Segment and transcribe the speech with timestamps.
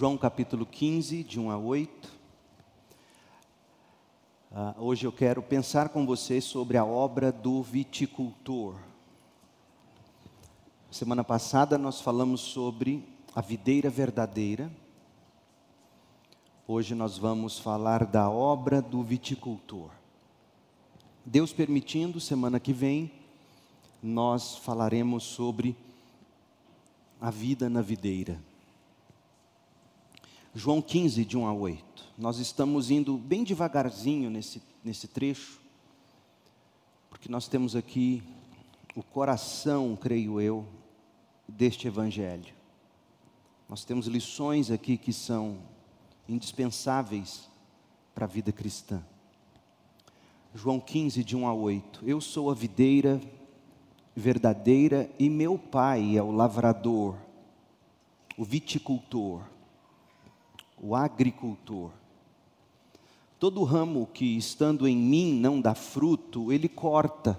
[0.00, 2.10] João capítulo 15, de 1 a 8.
[4.50, 8.76] Ah, hoje eu quero pensar com vocês sobre a obra do viticultor.
[10.90, 14.72] Semana passada nós falamos sobre a videira verdadeira.
[16.66, 19.90] Hoje nós vamos falar da obra do viticultor.
[21.26, 23.12] Deus permitindo, semana que vem,
[24.02, 25.76] nós falaremos sobre
[27.20, 28.48] a vida na videira.
[30.52, 32.04] João 15, de 1 a 8.
[32.18, 35.60] Nós estamos indo bem devagarzinho nesse, nesse trecho,
[37.08, 38.20] porque nós temos aqui
[38.96, 40.66] o coração, creio eu,
[41.46, 42.52] deste Evangelho.
[43.68, 45.58] Nós temos lições aqui que são
[46.28, 47.48] indispensáveis
[48.12, 49.00] para a vida cristã.
[50.52, 52.00] João 15, de 1 a 8.
[52.04, 53.20] Eu sou a videira
[54.16, 57.16] verdadeira e meu pai é o lavrador,
[58.36, 59.44] o viticultor
[60.80, 61.90] o agricultor.
[63.38, 67.38] Todo ramo que estando em mim não dá fruto, ele corta.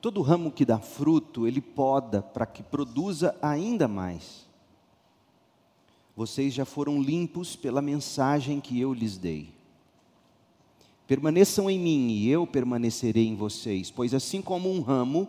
[0.00, 4.46] Todo ramo que dá fruto, ele poda para que produza ainda mais.
[6.16, 9.52] Vocês já foram limpos pela mensagem que eu lhes dei.
[11.06, 15.28] Permaneçam em mim e eu permanecerei em vocês, pois assim como um ramo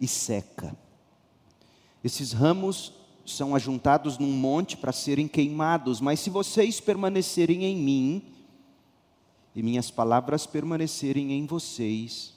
[0.00, 0.76] e seca.
[2.02, 2.92] Esses ramos
[3.26, 8.22] são ajuntados num monte para serem queimados, mas se vocês permanecerem em mim,
[9.54, 12.34] e minhas palavras permanecerem em vocês,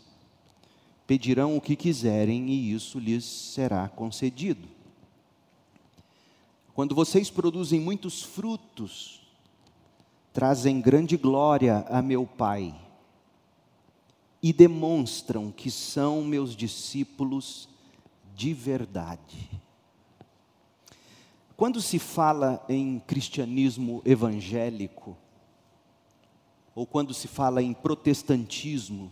[1.06, 4.68] pedirão o que quiserem e isso lhes será concedido.
[6.74, 9.22] Quando vocês produzem muitos frutos,
[10.34, 12.74] trazem grande glória a meu Pai
[14.41, 17.69] e demonstram que são meus discípulos
[18.35, 19.50] de verdade.
[21.56, 25.16] Quando se fala em cristianismo evangélico,
[26.74, 29.12] ou quando se fala em protestantismo,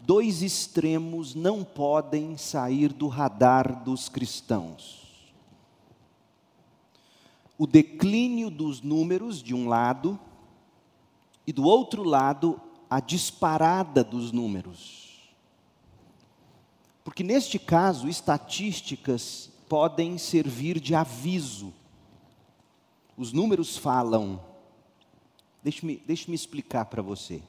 [0.00, 5.32] dois extremos não podem sair do radar dos cristãos.
[7.56, 10.18] O declínio dos números, de um lado,
[11.46, 15.04] e do outro lado, a disparada dos números.
[17.04, 21.72] Porque neste caso, estatísticas podem servir de aviso.
[23.16, 24.40] Os números falam.
[25.62, 27.42] Deixe-me deixe explicar para você.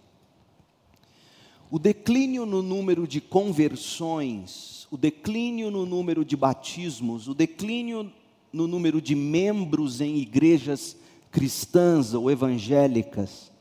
[1.71, 8.11] O declínio no número de conversões, o declínio no número de batismos, o declínio
[8.53, 10.95] no número de membros em igrejas
[11.31, 13.51] cristãs ou evangélicas,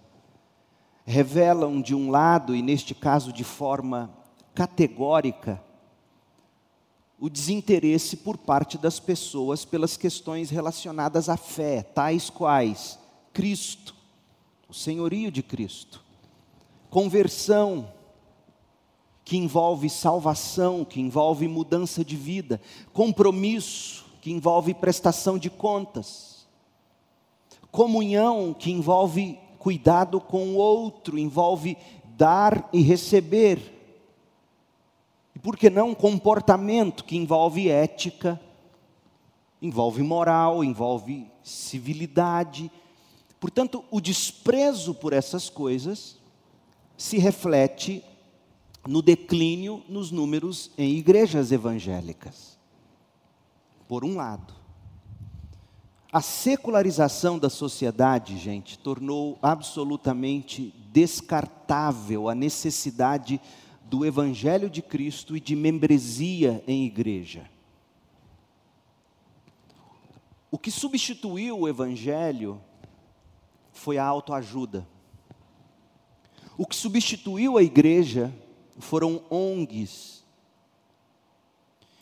[1.04, 4.10] revelam, de um lado, e neste caso de forma
[4.54, 5.62] categórica,
[7.20, 12.98] o desinteresse por parte das pessoas pelas questões relacionadas à fé, tais quais
[13.32, 13.94] Cristo,
[14.68, 16.02] o senhorio de Cristo,
[16.90, 17.92] conversão,
[19.24, 22.60] que envolve salvação, que envolve mudança de vida,
[22.92, 26.46] compromisso, que envolve prestação de contas,
[27.70, 31.78] comunhão, que envolve Cuidado com o outro envolve
[32.18, 33.72] dar e receber.
[35.34, 38.38] E por que não comportamento que envolve ética,
[39.62, 42.70] envolve moral, envolve civilidade.
[43.40, 46.18] Portanto, o desprezo por essas coisas
[46.94, 48.04] se reflete
[48.86, 52.58] no declínio nos números em igrejas evangélicas.
[53.88, 54.63] Por um lado.
[56.14, 63.40] A secularização da sociedade, gente, tornou absolutamente descartável a necessidade
[63.82, 67.50] do Evangelho de Cristo e de membresia em igreja.
[70.52, 72.62] O que substituiu o Evangelho
[73.72, 74.86] foi a autoajuda.
[76.56, 78.32] O que substituiu a igreja
[78.78, 80.23] foram ONGs,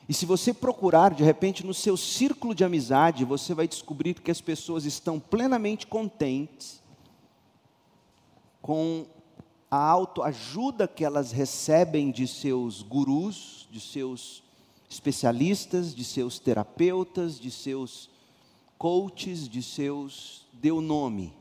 [0.08, 4.30] e se você procurar, de repente, no seu círculo de amizade, você vai descobrir que
[4.30, 6.82] as pessoas estão plenamente contentes
[8.60, 9.06] com
[9.70, 14.42] a autoajuda que elas recebem de seus gurus, de seus
[14.88, 18.10] especialistas, de seus terapeutas, de seus
[18.76, 21.32] coaches, de seus deu nome.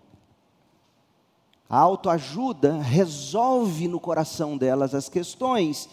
[1.69, 5.89] A autoajuda resolve no coração delas as questões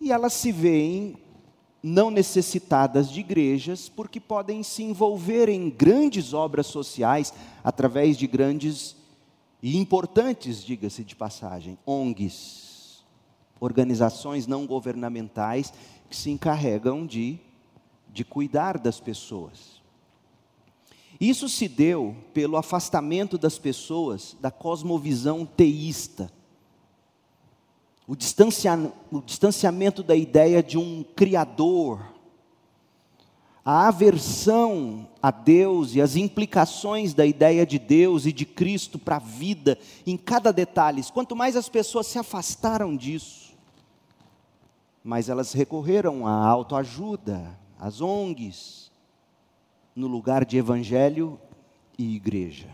[0.00, 1.16] e elas se veem
[1.86, 7.30] não necessitadas de igrejas, porque podem se envolver em grandes obras sociais
[7.62, 8.96] através de grandes
[9.62, 13.04] e importantes, diga-se de passagem, ONGs,
[13.60, 15.74] organizações não governamentais
[16.08, 17.38] que se encarregam de,
[18.10, 19.82] de cuidar das pessoas.
[21.20, 26.32] Isso se deu pelo afastamento das pessoas da cosmovisão teísta.
[28.06, 32.14] O, distancia, o distanciamento da ideia de um Criador,
[33.64, 39.16] a aversão a Deus e as implicações da ideia de Deus e de Cristo para
[39.16, 41.02] a vida, em cada detalhe.
[41.14, 43.54] Quanto mais as pessoas se afastaram disso,
[45.02, 48.90] mais elas recorreram à autoajuda, às ONGs,
[49.96, 51.40] no lugar de evangelho
[51.98, 52.68] e igreja.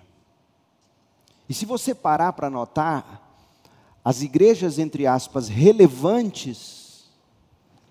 [1.48, 3.29] E se você parar para notar,
[4.04, 7.04] as igrejas, entre aspas, relevantes,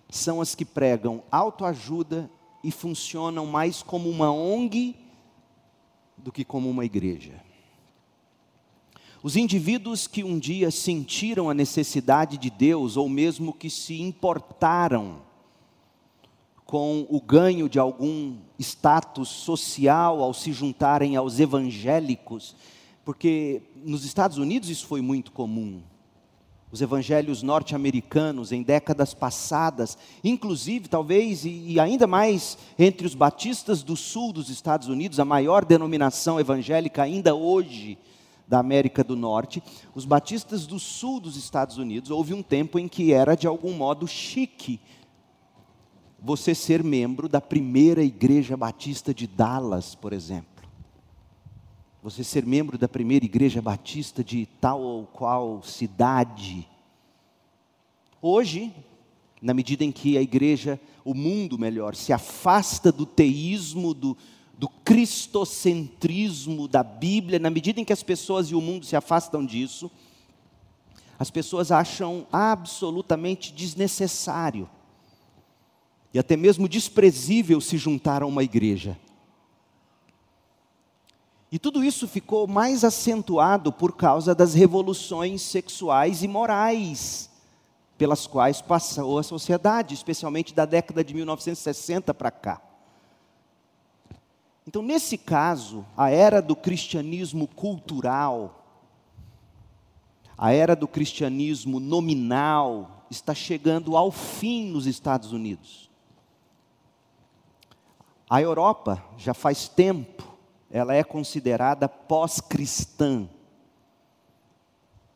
[0.10, 2.30] são as que pregam autoajuda
[2.64, 4.96] e funcionam mais como uma ONG
[6.18, 7.42] do que como uma igreja.
[9.22, 15.22] Os indivíduos que um dia sentiram a necessidade de Deus, ou mesmo que se importaram
[16.66, 22.56] com o ganho de algum status social ao se juntarem aos evangélicos,
[23.04, 25.82] porque nos Estados Unidos isso foi muito comum.
[26.72, 33.96] Os evangelhos norte-americanos em décadas passadas, inclusive talvez e ainda mais entre os batistas do
[33.96, 37.98] sul dos Estados Unidos, a maior denominação evangélica ainda hoje
[38.48, 39.64] da América do Norte,
[39.96, 43.74] os batistas do sul dos Estados Unidos, houve um tempo em que era de algum
[43.74, 44.80] modo chique
[46.22, 50.59] você ser membro da primeira igreja batista de Dallas, por exemplo.
[52.02, 56.66] Você ser membro da primeira igreja batista de tal ou qual cidade.
[58.22, 58.74] Hoje,
[59.42, 64.16] na medida em que a igreja, o mundo melhor, se afasta do teísmo, do,
[64.58, 69.46] do cristocentrismo da Bíblia, na medida em que as pessoas e o mundo se afastam
[69.46, 69.92] disso,
[71.18, 74.70] as pessoas acham absolutamente desnecessário
[76.14, 78.98] e até mesmo desprezível se juntar a uma igreja.
[81.52, 87.30] E tudo isso ficou mais acentuado por causa das revoluções sexuais e morais
[87.98, 92.62] pelas quais passou a sociedade, especialmente da década de 1960 para cá.
[94.66, 98.64] Então, nesse caso, a era do cristianismo cultural,
[100.38, 105.90] a era do cristianismo nominal, está chegando ao fim nos Estados Unidos.
[108.30, 110.24] A Europa, já faz tempo,
[110.72, 113.28] ela é considerada pós-cristã.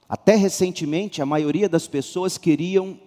[0.10, 3.00] Até recentemente, a maioria das pessoas queriam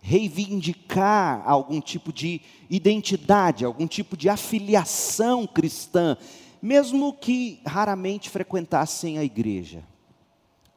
[0.00, 2.40] reivindicar algum tipo de
[2.70, 6.16] identidade, algum tipo de afiliação cristã,
[6.62, 9.82] mesmo que raramente frequentassem a igreja.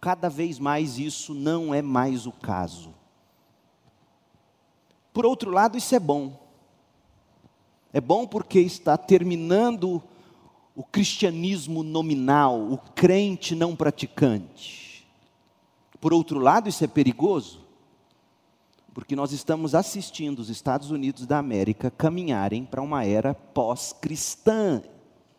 [0.02, 2.94] Cada vez mais isso não é mais o caso.
[5.14, 6.40] Por outro lado, isso é bom.
[7.92, 10.02] É bom porque está terminando
[10.80, 15.06] o cristianismo nominal, o crente não praticante.
[16.00, 17.60] Por outro lado, isso é perigoso,
[18.94, 24.82] porque nós estamos assistindo os Estados Unidos da América caminharem para uma era pós-cristã,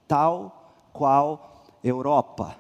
[0.07, 2.55] tal qual Europa.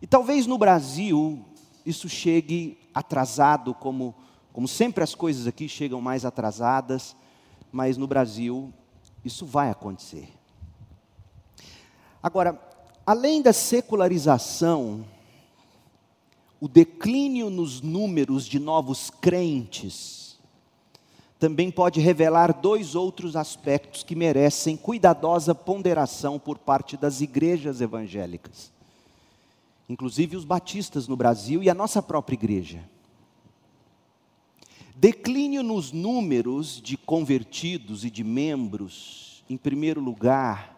[0.00, 1.44] E talvez no Brasil
[1.84, 4.14] isso chegue atrasado, como,
[4.54, 7.14] como sempre as coisas aqui chegam mais atrasadas
[7.74, 8.72] mas no Brasil
[9.24, 10.28] isso vai acontecer.
[12.24, 12.58] Agora,
[13.04, 15.04] além da secularização,
[16.58, 20.38] o declínio nos números de novos crentes
[21.38, 28.72] também pode revelar dois outros aspectos que merecem cuidadosa ponderação por parte das igrejas evangélicas,
[29.86, 32.82] inclusive os batistas no Brasil e a nossa própria igreja.
[34.96, 40.73] Declínio nos números de convertidos e de membros, em primeiro lugar,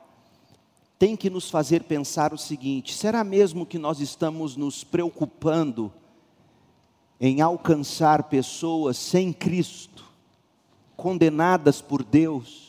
[0.99, 5.93] tem que nos fazer pensar o seguinte: será mesmo que nós estamos nos preocupando
[7.21, 10.05] em alcançar pessoas sem Cristo,
[10.97, 12.67] condenadas por Deus?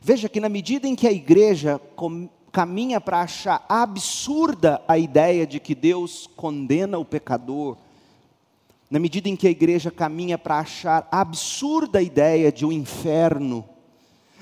[0.00, 1.80] Veja que na medida em que a igreja
[2.50, 7.76] caminha para achar absurda a ideia de que Deus condena o pecador,
[8.90, 13.64] na medida em que a igreja caminha para achar absurda a ideia de um inferno,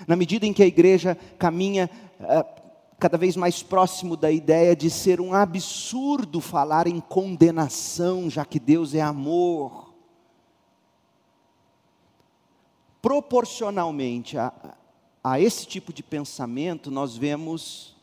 [0.06, 1.90] na medida em que a igreja caminha
[2.20, 2.60] uh,
[2.98, 8.60] cada vez mais próximo da ideia de ser um absurdo falar em condenação, já que
[8.60, 9.94] Deus é amor.
[13.00, 14.52] Proporcionalmente a,
[15.24, 17.96] a esse tipo de pensamento, nós vemos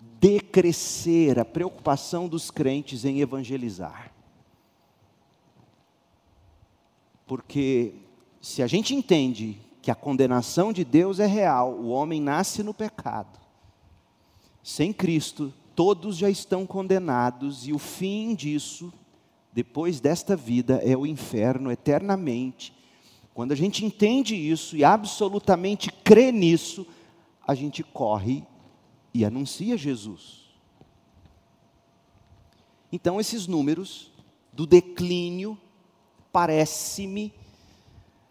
[0.00, 4.10] decrescer a preocupação dos crentes em evangelizar.
[7.26, 7.92] Porque
[8.40, 12.74] se a gente entende que a condenação de Deus é real, o homem nasce no
[12.74, 13.38] pecado.
[14.62, 18.92] Sem Cristo, todos já estão condenados e o fim disso,
[19.52, 22.74] depois desta vida, é o inferno eternamente.
[23.32, 26.86] Quando a gente entende isso e absolutamente crê nisso,
[27.46, 28.44] a gente corre
[29.14, 30.50] e anuncia Jesus.
[32.92, 34.12] Então, esses números
[34.52, 35.56] do declínio,
[36.32, 37.32] parece-me,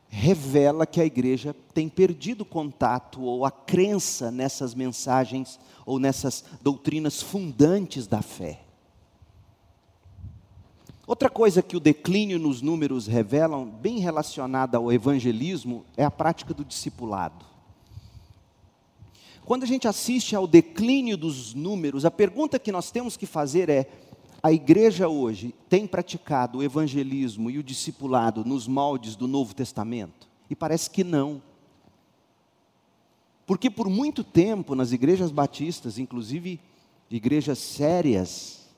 [0.09, 7.21] revela que a igreja tem perdido contato ou a crença nessas mensagens ou nessas doutrinas
[7.21, 8.61] fundantes da fé.
[11.05, 16.53] Outra coisa que o declínio nos números revelam, bem relacionada ao evangelismo, é a prática
[16.53, 17.45] do discipulado.
[19.43, 23.69] Quando a gente assiste ao declínio dos números, a pergunta que nós temos que fazer
[23.69, 23.89] é:
[24.41, 30.27] a igreja hoje tem praticado o evangelismo e o discipulado nos moldes do Novo Testamento?
[30.49, 31.41] E parece que não.
[33.45, 36.59] Porque por muito tempo, nas igrejas batistas, inclusive
[37.09, 38.69] igrejas sérias,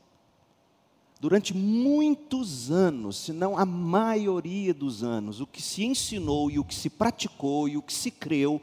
[1.20, 6.64] durante muitos anos, se não a maioria dos anos, o que se ensinou e o
[6.64, 8.62] que se praticou e o que se creu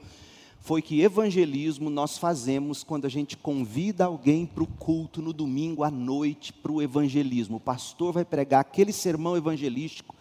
[0.69, 5.83] foi que evangelismo nós fazemos quando a gente convida alguém para o culto no domingo
[5.83, 7.57] à noite para o evangelismo.
[7.57, 10.15] O pastor vai pregar aquele sermão evangelístico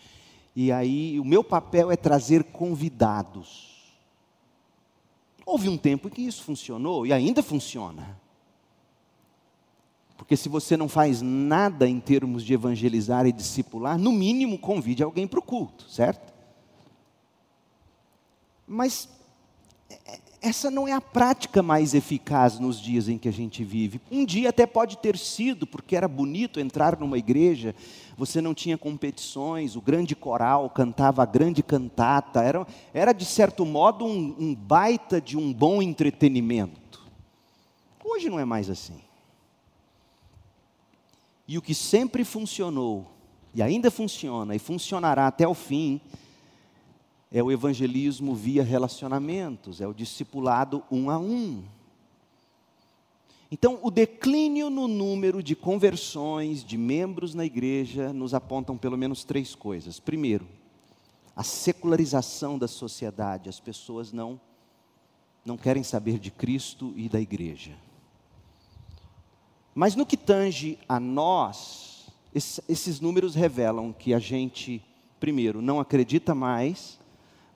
[0.55, 3.91] e aí o meu papel é trazer convidados.
[5.45, 8.17] Houve um tempo em que isso funcionou e ainda funciona.
[10.15, 15.03] Porque se você não faz nada em termos de evangelizar e discipular, no mínimo convide
[15.03, 16.33] alguém para o culto, certo?
[18.65, 19.09] Mas
[20.47, 24.01] essa não é a prática mais eficaz nos dias em que a gente vive.
[24.09, 27.75] Um dia até pode ter sido, porque era bonito entrar numa igreja,
[28.17, 33.65] você não tinha competições, o grande coral cantava a grande cantata, era, era de certo
[33.65, 37.05] modo um, um baita de um bom entretenimento.
[38.03, 39.01] Hoje não é mais assim.
[41.47, 43.05] E o que sempre funcionou,
[43.53, 46.01] e ainda funciona, e funcionará até o fim,
[47.31, 51.63] é o evangelismo via relacionamentos, é o discipulado um a um.
[53.50, 59.24] Então, o declínio no número de conversões de membros na igreja nos apontam pelo menos
[59.24, 60.00] três coisas.
[60.00, 60.48] Primeiro,
[61.36, 64.39] a secularização da sociedade, as pessoas não
[65.46, 67.72] não querem saber de Cristo e da igreja.
[69.74, 74.84] Mas no que tange a nós, esses números revelam que a gente,
[75.22, 77.00] primeiro, não acredita mais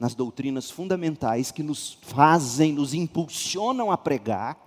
[0.01, 4.57] nas doutrinas fundamentais que nos fazem, nos impulsionam a pregar.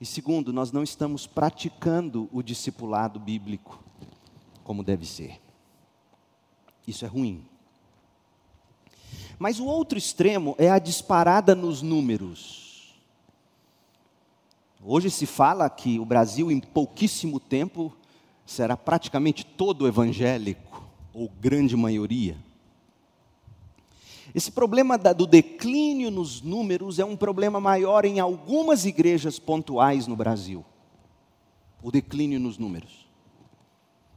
[0.00, 3.78] E segundo, nós não estamos praticando o discipulado bíblico
[4.64, 5.40] como deve ser.
[6.84, 7.46] Isso é ruim.
[9.38, 12.96] Mas o outro extremo é a disparada nos números.
[14.84, 17.96] Hoje se fala que o Brasil, em pouquíssimo tempo,
[18.44, 20.84] será praticamente todo evangélico,
[21.14, 22.49] ou grande maioria.
[24.34, 30.14] Esse problema do declínio nos números é um problema maior em algumas igrejas pontuais no
[30.14, 30.64] Brasil.
[31.82, 33.08] O declínio nos números.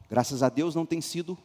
[0.09, 1.37] Graças a Deus não tem sido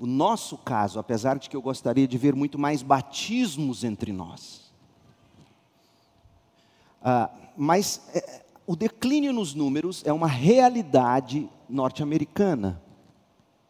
[0.00, 4.72] o nosso caso, apesar de que eu gostaria de ver muito mais batismos entre nós.
[7.00, 12.82] Ah, mas é, o declínio nos números é uma realidade norte-americana.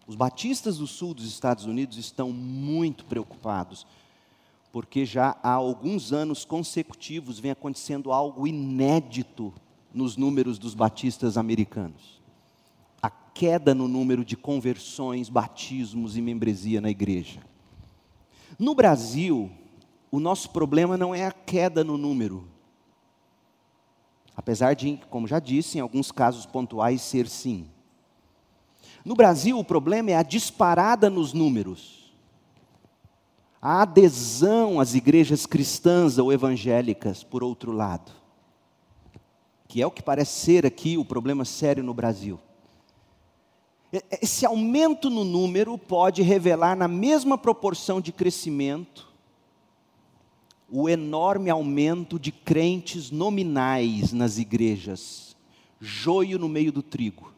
[0.06, 3.87] Os batistas do sul dos Estados Unidos estão muito preocupados
[4.76, 9.50] porque já há alguns anos consecutivos vem acontecendo algo inédito
[9.90, 12.21] nos números dos batistas americanos.
[13.00, 17.40] A queda no número de conversões, batismos e membresia na igreja.
[18.59, 19.50] No Brasil,
[20.11, 22.47] o nosso problema não é a queda no número.
[24.37, 27.66] Apesar de, como já disse, em alguns casos pontuais ser sim.
[29.02, 31.96] No Brasil, o problema é a disparada nos números
[33.60, 38.12] a adesão às igrejas cristãs ou evangélicas, por outro lado,
[39.66, 42.38] que é o que parece ser aqui o problema sério no Brasil.
[44.20, 49.06] Esse aumento no número pode revelar, na mesma proporção de crescimento,
[50.68, 55.36] o enorme aumento de crentes nominais nas igrejas,
[55.80, 57.32] joio no meio do trigo.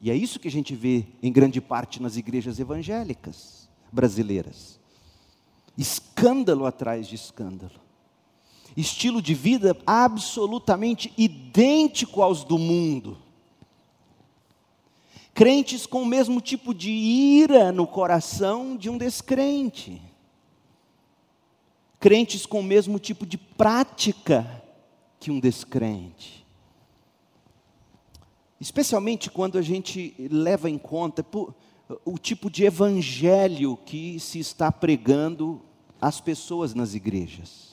[0.00, 4.77] E é isso que a gente vê em grande parte nas igrejas evangélicas brasileiras.
[5.78, 7.80] Escândalo atrás de escândalo.
[8.76, 13.16] Estilo de vida absolutamente idêntico aos do mundo
[15.38, 20.02] crentes com o mesmo tipo de ira no coração de um descrente,
[22.00, 24.64] crentes com o mesmo tipo de prática
[25.20, 26.44] que um descrente.
[28.60, 31.24] Especialmente quando a gente leva em conta
[32.04, 35.62] o tipo de evangelho que se está pregando
[36.00, 37.68] às pessoas nas igrejas.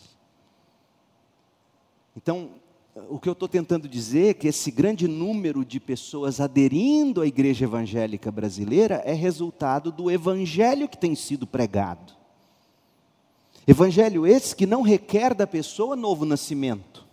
[2.15, 2.49] Então,
[3.09, 7.27] o que eu estou tentando dizer é que esse grande número de pessoas aderindo à
[7.27, 12.13] igreja evangélica brasileira é resultado do evangelho que tem sido pregado.
[13.67, 17.05] Evangelho esse que não requer da pessoa novo nascimento,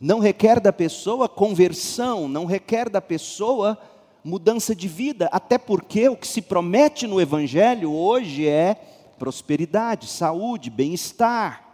[0.00, 3.78] não requer da pessoa conversão, não requer da pessoa
[4.22, 8.76] mudança de vida, até porque o que se promete no Evangelho hoje é
[9.18, 11.68] prosperidade, saúde, bem-estar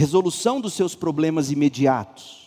[0.00, 2.40] resolução dos seus problemas imediatos.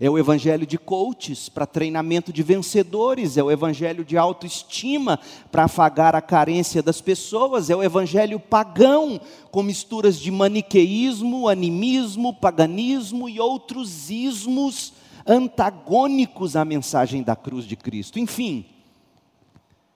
[0.00, 5.20] É o evangelho de coaches para treinamento de vencedores, é o evangelho de autoestima
[5.52, 9.20] para afagar a carência das pessoas, é o evangelho pagão
[9.50, 14.92] com misturas de maniqueísmo, animismo, paganismo e outros ismos
[15.26, 18.18] antagônicos à mensagem da cruz de Cristo.
[18.18, 18.66] Enfim,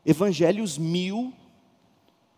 [0.07, 1.33] evangelhos mil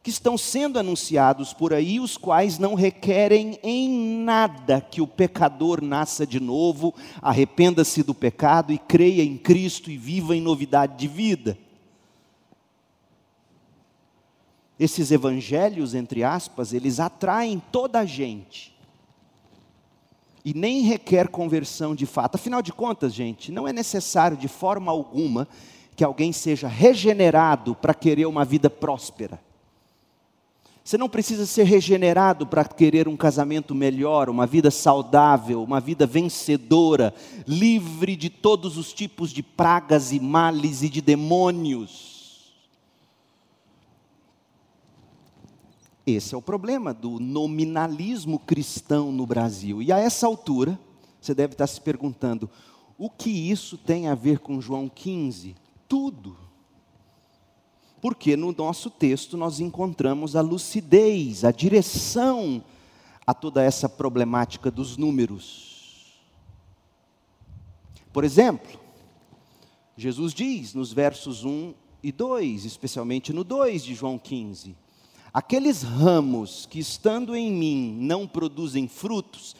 [0.02, 5.83] que estão sendo anunciados por aí, os quais não requerem em nada que o pecador
[5.83, 11.07] nasça de novo, arrependa-se do pecado e creia em Cristo e viva em novidade de
[11.07, 11.59] vida.
[14.79, 18.75] Esses evangelhos, entre aspas, eles atraem toda a gente.
[20.42, 22.37] E nem requer conversão de fato.
[22.37, 25.46] Afinal de contas, gente, não é necessário de forma alguma
[25.94, 29.38] que alguém seja regenerado para querer uma vida próspera.
[30.90, 36.05] Você não precisa ser regenerado para querer um casamento melhor, uma vida saudável, uma vida
[36.05, 37.14] vencedora,
[37.46, 42.53] livre de todos os tipos de pragas e males e de demônios.
[46.05, 49.81] Esse é o problema do nominalismo cristão no Brasil.
[49.81, 50.76] E a essa altura,
[51.20, 52.50] você deve estar se perguntando:
[52.98, 55.55] o que isso tem a ver com João 15?
[55.87, 56.50] Tudo
[58.01, 62.63] porque no nosso texto nós encontramos a lucidez, a direção
[63.27, 66.17] a toda essa problemática dos números.
[68.13, 68.81] Por exemplo,
[69.97, 74.75] Jesus diz nos versos 1 e 2, especialmente no 2 de João 15:
[75.33, 79.55] Aqueles ramos que estando em mim não produzem frutos,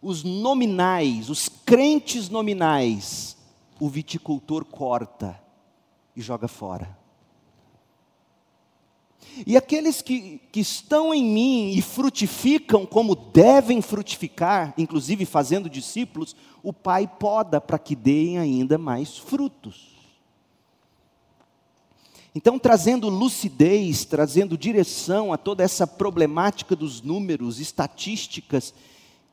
[0.00, 3.36] os nominais, os crentes nominais,
[3.80, 5.40] o viticultor corta
[6.14, 7.05] e joga fora.
[9.46, 16.34] E aqueles que, que estão em mim e frutificam como devem frutificar, inclusive fazendo discípulos,
[16.62, 19.96] o Pai poda para que deem ainda mais frutos.
[22.34, 28.74] Então, trazendo lucidez, trazendo direção a toda essa problemática dos números, estatísticas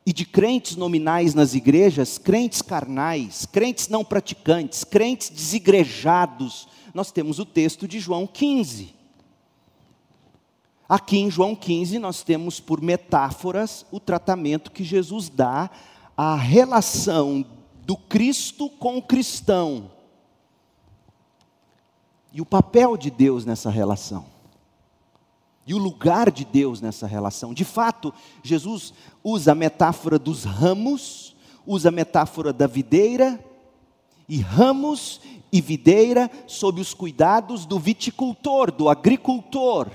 [0.06, 7.40] e de crentes nominais nas igrejas, crentes carnais, crentes não praticantes, crentes desigrejados, nós temos
[7.40, 9.03] o texto de João 15.
[10.88, 15.70] Aqui em João 15, nós temos por metáforas o tratamento que Jesus dá
[16.16, 17.46] à relação
[17.86, 19.92] do Cristo com o cristão
[22.34, 24.26] e o papel de Deus nessa relação.
[25.66, 27.54] E o lugar de Deus nessa relação.
[27.54, 28.94] De fato, Jesus
[29.24, 33.40] usa a metáfora dos ramos, usa a metáfora da videira,
[34.28, 39.90] e ramos e videira sob os cuidados do viticultor, do agricultor.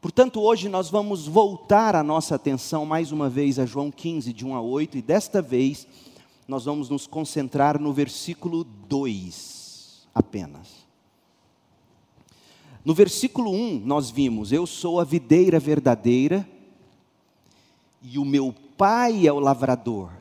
[0.00, 4.44] Portanto, hoje nós vamos voltar a nossa atenção mais uma vez a João 15, de
[4.44, 5.86] 1 a 8, e desta vez
[6.46, 10.86] nós vamos nos concentrar no versículo 2 apenas.
[12.84, 16.46] No versículo 1, nós vimos: Eu sou a videira verdadeira
[18.02, 20.12] e o meu pai é o lavrador.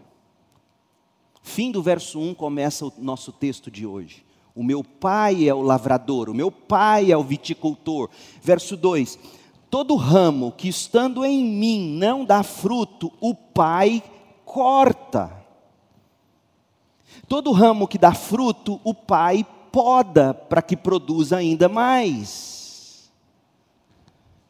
[1.43, 4.25] Fim do verso 1 começa o nosso texto de hoje.
[4.55, 8.09] O meu pai é o lavrador, o meu pai é o viticultor.
[8.41, 9.19] Verso 2:
[9.75, 14.01] Todo ramo que estando em mim não dá fruto, o Pai
[14.45, 15.45] corta.
[17.27, 23.11] Todo ramo que dá fruto, o Pai poda para que produza ainda mais.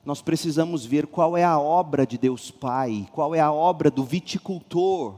[0.05, 4.03] Nós precisamos ver qual é a obra de Deus Pai, qual é a obra do
[4.03, 5.15] viticultor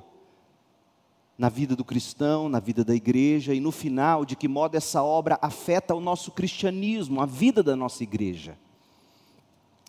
[1.37, 5.03] na vida do cristão, na vida da igreja e no final, de que modo essa
[5.03, 8.57] obra afeta o nosso cristianismo, a vida da nossa igreja.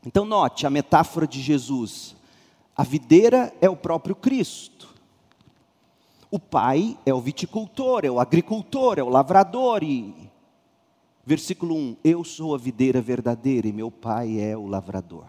[0.09, 2.17] Então, note a metáfora de Jesus:
[2.75, 4.89] a videira é o próprio Cristo.
[6.31, 9.83] O pai é o viticultor, é o agricultor, é o lavrador.
[9.83, 10.15] E,
[11.27, 15.27] versículo 1: Eu sou a videira verdadeira e meu pai é o lavrador.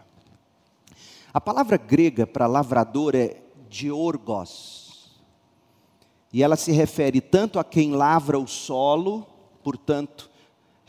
[1.30, 3.36] A palavra grega para lavrador é
[3.68, 5.20] diorgos.
[6.32, 9.26] E ela se refere tanto a quem lavra o solo,
[9.62, 10.29] portanto,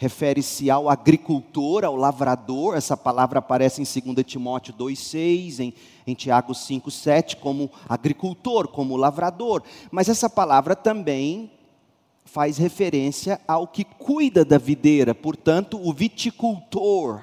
[0.02, 2.76] refere-se ao agricultor, ao lavrador.
[2.76, 5.74] Essa palavra aparece em 2 Timóteo 2,6, em,
[6.08, 9.62] em Tiago 5,7, como agricultor, como lavrador.
[9.92, 11.52] Mas essa palavra também
[12.26, 17.22] faz referência ao que cuida da videira, portanto, o viticultor.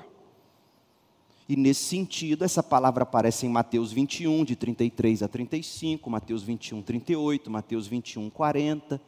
[1.48, 6.82] E nesse sentido, essa palavra aparece em Mateus 21, de 33 a 35, Mateus 21,
[6.82, 9.00] 38, Mateus 21, 40.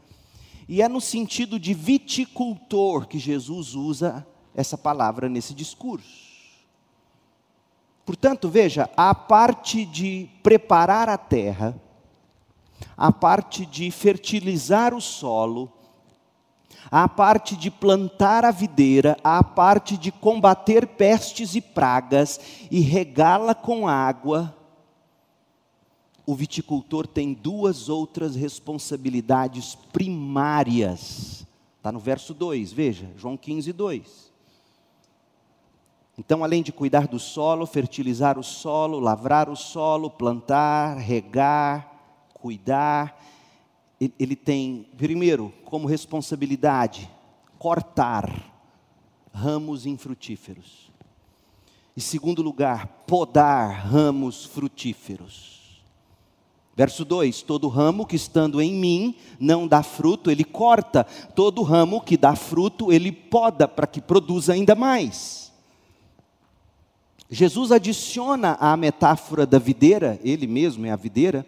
[0.70, 6.30] E é no sentido de viticultor que Jesus usa essa palavra nesse discurso.
[8.06, 11.74] Portanto, veja, a parte de preparar a terra,
[12.96, 15.72] a parte de fertilizar o solo,
[16.88, 22.38] a parte de plantar a videira, a parte de combater pestes e pragas
[22.70, 24.56] e regá-la com água,
[26.26, 31.46] o viticultor tem duas outras responsabilidades primárias.
[31.76, 34.30] Está no verso 2, veja, João 15, 2.
[36.18, 41.90] Então, além de cuidar do solo, fertilizar o solo, lavrar o solo, plantar, regar,
[42.34, 43.18] cuidar,
[44.18, 47.10] ele tem, primeiro, como responsabilidade,
[47.58, 48.50] cortar
[49.32, 50.90] ramos infrutíferos.
[51.96, 55.59] E segundo lugar, podar ramos frutíferos.
[56.80, 62.00] Verso 2: Todo ramo que estando em mim não dá fruto, ele corta, todo ramo
[62.00, 65.52] que dá fruto, ele poda para que produza ainda mais.
[67.28, 71.44] Jesus adiciona à metáfora da videira, ele mesmo é a videira,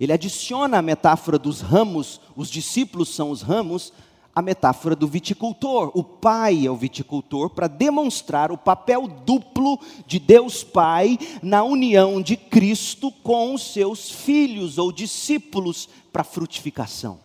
[0.00, 3.92] ele adiciona a metáfora dos ramos, os discípulos são os ramos,
[4.40, 5.92] a metáfora do viticultor.
[5.94, 12.20] O pai é o viticultor para demonstrar o papel duplo de Deus Pai na união
[12.20, 17.20] de Cristo com os seus filhos ou discípulos para frutificação.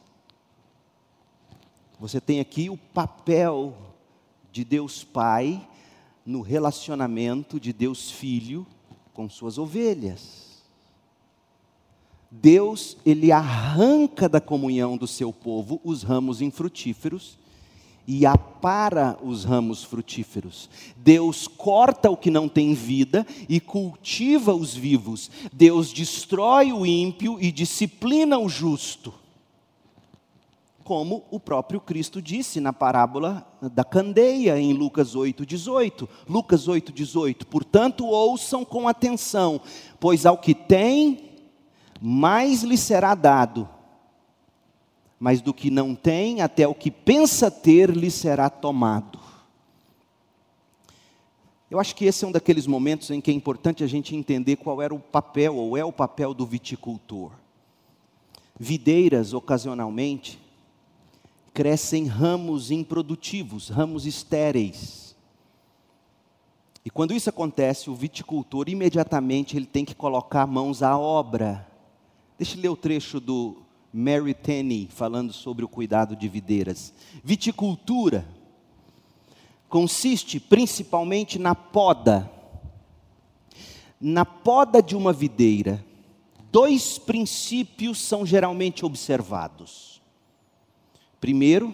[1.99, 3.73] Você tem aqui o papel
[4.51, 5.65] de Deus Pai
[6.25, 8.67] no relacionamento de Deus Filho
[9.13, 10.44] com suas ovelhas.
[12.41, 17.37] Deus, ele arranca da comunhão do seu povo os ramos infrutíferos
[18.07, 20.69] e apara os ramos frutíferos.
[20.97, 25.31] Deus corta o que não tem vida e cultiva os vivos.
[25.51, 29.13] Deus destrói o ímpio e disciplina o justo.
[30.83, 33.43] Como o próprio Cristo disse na parábola
[33.73, 36.07] da candeia em Lucas 8:18.
[36.29, 37.47] Lucas 8:18.
[37.47, 39.59] Portanto, ouçam com atenção,
[39.99, 41.34] pois ao que tem
[42.01, 43.67] mais lhe será dado,
[45.19, 49.19] mas do que não tem, até o que pensa ter lhe será tomado.
[51.69, 54.57] Eu acho que esse é um daqueles momentos em que é importante a gente entender
[54.57, 57.31] qual era o papel, ou é o papel do viticultor.
[58.57, 60.39] Videiras, ocasionalmente,
[61.53, 65.15] crescem ramos improdutivos, ramos estéreis.
[66.85, 71.65] E quando isso acontece, o viticultor imediatamente ele tem que colocar mãos à obra
[72.37, 73.55] Deixa eu ler o trecho do
[73.93, 76.93] Mary Tenney falando sobre o cuidado de videiras.
[77.23, 78.27] Viticultura
[79.69, 82.29] consiste principalmente na poda.
[84.01, 85.83] Na poda de uma videira,
[86.51, 90.01] dois princípios são geralmente observados.
[91.21, 91.73] Primeiro,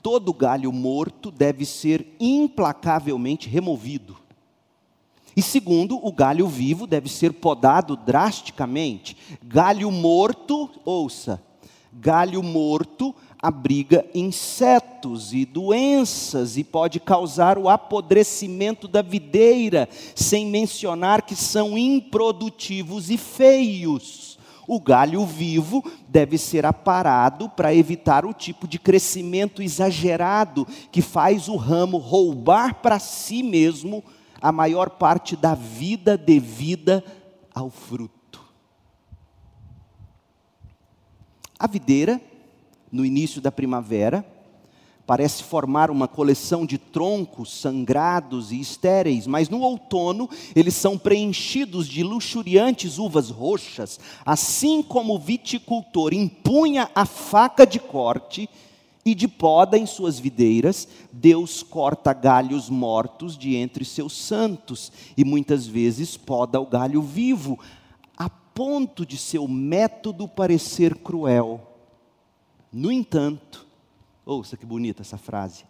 [0.00, 4.21] todo galho morto deve ser implacavelmente removido.
[5.36, 9.16] E segundo, o galho vivo deve ser podado drasticamente.
[9.42, 11.42] Galho morto, ouça,
[11.92, 21.22] galho morto abriga insetos e doenças e pode causar o apodrecimento da videira, sem mencionar
[21.22, 24.38] que são improdutivos e feios.
[24.68, 31.48] O galho vivo deve ser aparado para evitar o tipo de crescimento exagerado que faz
[31.48, 34.04] o ramo roubar para si mesmo
[34.42, 37.02] a maior parte da vida devida
[37.54, 38.42] ao fruto.
[41.58, 42.20] A videira
[42.92, 44.24] no início da primavera,
[45.06, 51.88] parece formar uma coleção de troncos sangrados e estéreis, mas no outono eles são preenchidos
[51.88, 58.48] de luxuriantes uvas roxas, assim como o viticultor empunha a faca de corte
[59.04, 65.24] e de poda em suas videiras, Deus corta galhos mortos de entre seus santos e
[65.24, 67.58] muitas vezes poda o galho vivo,
[68.16, 71.60] a ponto de seu método parecer cruel.
[72.72, 73.66] No entanto,
[74.24, 75.64] ouça que bonita essa frase,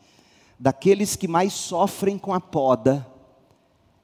[0.58, 3.06] daqueles que mais sofrem com a poda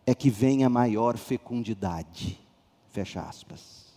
[0.07, 2.41] é que vem a maior fecundidade.
[2.89, 3.89] Fecha aspas.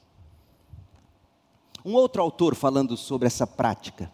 [1.86, 4.12] Um outro autor falando sobre essa prática,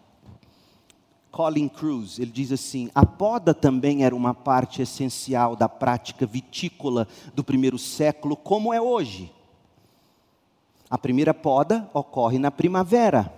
[1.30, 7.06] Colin Cruz, ele diz assim: a poda também era uma parte essencial da prática vitícola
[7.34, 9.32] do primeiro século, como é hoje.
[10.90, 13.32] A primeira poda ocorre na primavera,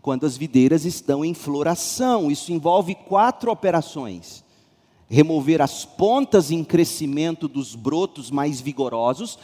[0.00, 2.30] quando as videiras estão em floração.
[2.30, 4.44] Isso envolve quatro operações:
[5.08, 9.38] remover as pontas em crescimento dos brotos mais vigorosos,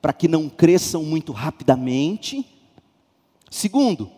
[0.00, 2.46] para que não cresçam muito rapidamente.
[3.50, 4.10] Segundo,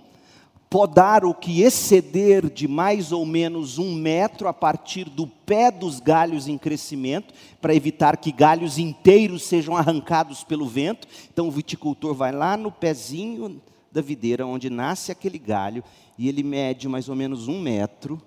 [0.74, 6.00] podar o que exceder de mais ou menos um metro a partir do pé dos
[6.00, 11.06] galhos em crescimento, para evitar que galhos inteiros sejam arrancados pelo vento.
[11.32, 15.84] Então o viticultor vai lá no pezinho da videira onde nasce aquele galho
[16.18, 18.20] e ele mede mais ou menos um metro.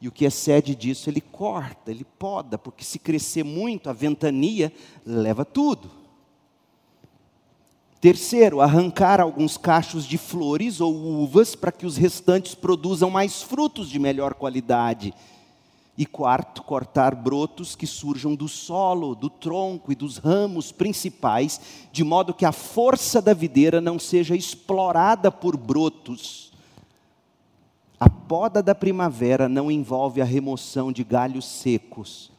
[0.00, 4.72] E o que excede disso ele corta, ele poda, porque se crescer muito, a ventania
[5.06, 5.99] leva tudo.
[8.00, 13.90] Terceiro, arrancar alguns cachos de flores ou uvas para que os restantes produzam mais frutos
[13.90, 15.12] de melhor qualidade.
[15.98, 21.60] E quarto, cortar brotos que surjam do solo, do tronco e dos ramos principais,
[21.92, 26.54] de modo que a força da videira não seja explorada por brotos.
[27.98, 32.32] A poda da primavera não envolve a remoção de galhos secos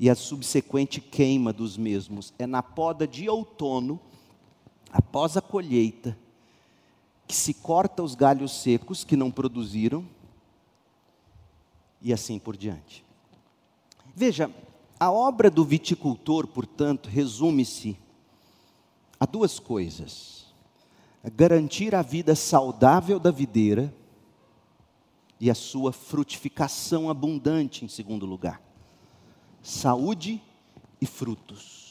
[0.00, 2.32] e a subsequente queima dos mesmos.
[2.38, 4.00] É na poda de outono
[4.94, 6.16] após a colheita,
[7.26, 10.06] que se corta os galhos secos que não produziram,
[12.00, 13.04] e assim por diante.
[14.14, 14.48] Veja,
[15.00, 17.98] a obra do viticultor, portanto, resume-se
[19.18, 20.54] a duas coisas:
[21.34, 23.92] garantir a vida saudável da videira
[25.40, 28.62] e a sua frutificação abundante, em segundo lugar.
[29.60, 30.40] Saúde
[31.00, 31.83] e frutos.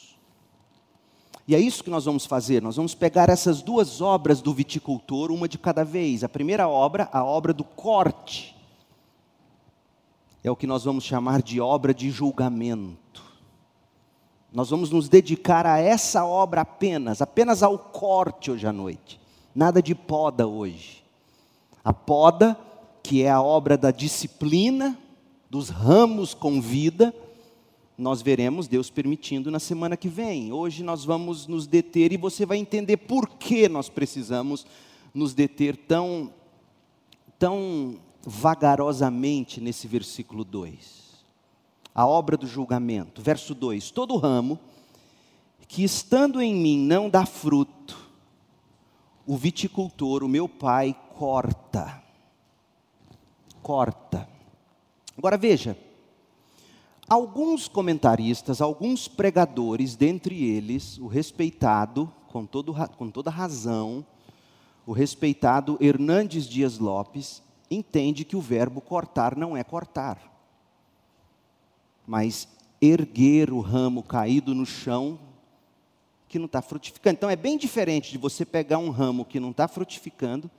[1.46, 2.62] E é isso que nós vamos fazer.
[2.62, 6.24] Nós vamos pegar essas duas obras do viticultor, uma de cada vez.
[6.24, 8.56] A primeira obra, a obra do corte,
[10.42, 13.22] é o que nós vamos chamar de obra de julgamento.
[14.52, 19.20] Nós vamos nos dedicar a essa obra apenas, apenas ao corte hoje à noite.
[19.54, 21.02] Nada de poda hoje.
[21.84, 22.56] A poda,
[23.02, 24.98] que é a obra da disciplina,
[25.50, 27.14] dos ramos com vida,
[27.96, 30.52] nós veremos, Deus permitindo, na semana que vem.
[30.52, 34.66] Hoje nós vamos nos deter e você vai entender por que nós precisamos
[35.14, 36.32] nos deter tão,
[37.38, 41.04] tão vagarosamente nesse versículo 2.
[41.94, 43.22] A obra do julgamento.
[43.22, 44.58] Verso 2: Todo ramo
[45.68, 47.96] que estando em mim não dá fruto,
[49.26, 52.02] o viticultor, o meu pai, corta.
[53.62, 54.28] Corta.
[55.16, 55.78] Agora veja,
[57.08, 64.04] Alguns comentaristas, alguns pregadores, dentre eles o respeitado, com, todo, com toda razão,
[64.86, 70.18] o respeitado Hernandes Dias Lopes, entende que o verbo cortar não é cortar,
[72.06, 72.48] mas
[72.80, 75.18] erguer o ramo caído no chão
[76.26, 77.16] que não está frutificando.
[77.16, 80.50] Então é bem diferente de você pegar um ramo que não está frutificando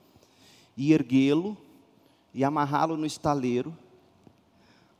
[0.76, 1.56] e erguê-lo
[2.32, 3.76] e amarrá-lo no estaleiro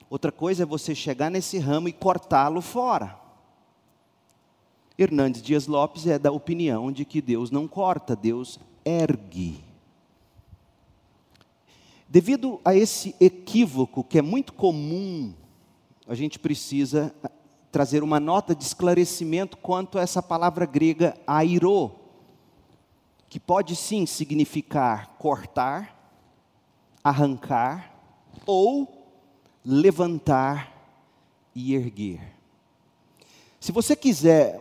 [0.08, 3.18] Outra coisa é você chegar nesse ramo e cortá-lo fora.
[4.98, 9.62] Hernandes Dias Lopes é da opinião de que Deus não corta, Deus ergue.
[12.08, 15.34] Devido a esse equívoco que é muito comum,
[16.06, 17.12] a gente precisa
[17.72, 21.90] trazer uma nota de esclarecimento quanto a essa palavra grega airo,
[23.28, 25.94] que pode sim significar cortar,
[27.02, 27.92] arrancar
[28.46, 28.95] ou
[29.66, 30.72] levantar
[31.52, 32.20] e erguer.
[33.58, 34.60] Se você quiser,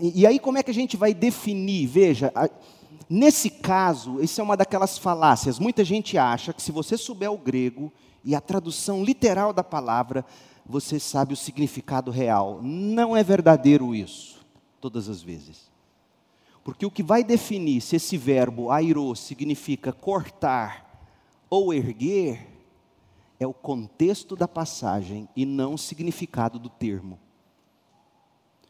[0.00, 1.86] e aí como é que a gente vai definir?
[1.86, 2.32] Veja,
[3.10, 5.58] nesse caso, isso é uma daquelas falácias.
[5.58, 7.92] Muita gente acha que se você souber o grego
[8.24, 10.24] e a tradução literal da palavra,
[10.64, 12.60] você sabe o significado real.
[12.62, 14.40] Não é verdadeiro isso,
[14.80, 15.70] todas as vezes.
[16.64, 20.88] Porque o que vai definir se esse verbo airo significa cortar
[21.50, 22.51] ou erguer
[23.42, 27.18] é o contexto da passagem e não o significado do termo.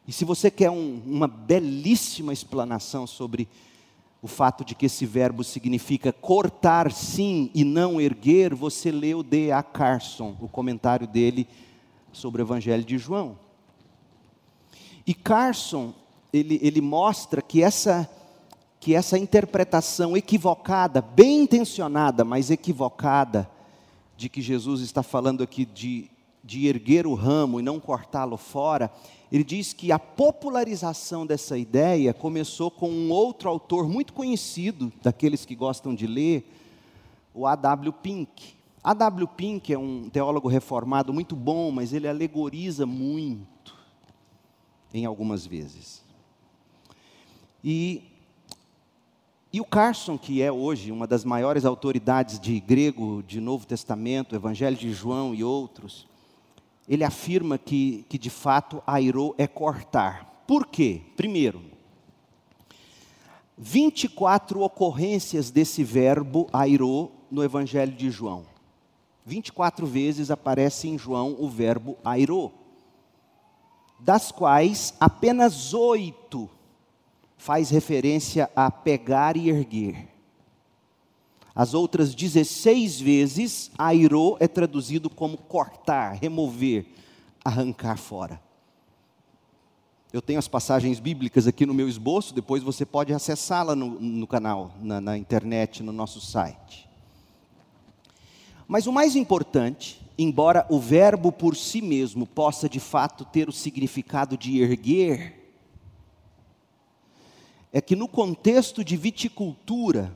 [0.06, 3.48] E se você quer um, uma belíssima explanação sobre
[4.20, 9.22] o fato de que esse verbo significa cortar sim e não erguer, você lê o
[9.22, 9.62] D.A.
[9.62, 11.46] Carson, o comentário dele
[12.12, 13.37] sobre o Evangelho de João.
[15.06, 15.92] E Carson,
[16.32, 18.08] ele, ele mostra que essa,
[18.78, 23.50] que essa interpretação equivocada, bem intencionada, mas equivocada,
[24.22, 26.08] de que Jesus está falando aqui de,
[26.44, 28.88] de erguer o ramo e não cortá-lo fora,
[29.32, 35.44] ele diz que a popularização dessa ideia começou com um outro autor muito conhecido, daqueles
[35.44, 36.48] que gostam de ler,
[37.35, 37.92] o A.W.
[37.94, 38.54] Pink.
[38.85, 39.26] A.W.
[39.26, 43.76] Pink é um teólogo reformado muito bom, mas ele alegoriza muito,
[44.94, 46.00] em algumas vezes.
[47.64, 48.04] E,
[49.52, 54.34] e o Carson, que é hoje uma das maiores autoridades de grego, de Novo Testamento,
[54.34, 56.08] Evangelho de João e outros,
[56.88, 60.44] ele afirma que, que de fato airou é cortar.
[60.46, 61.02] Por quê?
[61.18, 61.62] Primeiro,
[63.58, 68.46] 24 ocorrências desse verbo airou no Evangelho de João.
[69.26, 72.52] 24 vezes aparece em João o verbo airou,
[74.00, 76.48] das quais apenas oito
[77.42, 80.07] faz referência a pegar e erguer.
[81.52, 86.87] As outras 16 vezes, airô é traduzido como cortar, remover,
[87.44, 88.40] arrancar fora.
[90.12, 94.26] Eu tenho as passagens bíblicas aqui no meu esboço, depois você pode acessá-la no, no,
[94.28, 96.88] canal, na, na internet, no nosso site.
[98.68, 103.52] Mas o mais importante, embora o verbo por si mesmo possa de fato ter o
[103.52, 105.41] significado de erguer,
[107.72, 110.14] é que no contexto de viticultura,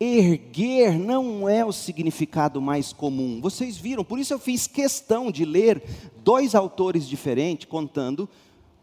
[0.00, 3.40] erguer não é o significado mais comum.
[3.42, 5.82] Vocês viram, por isso eu fiz questão de ler
[6.24, 8.26] dois autores diferentes contando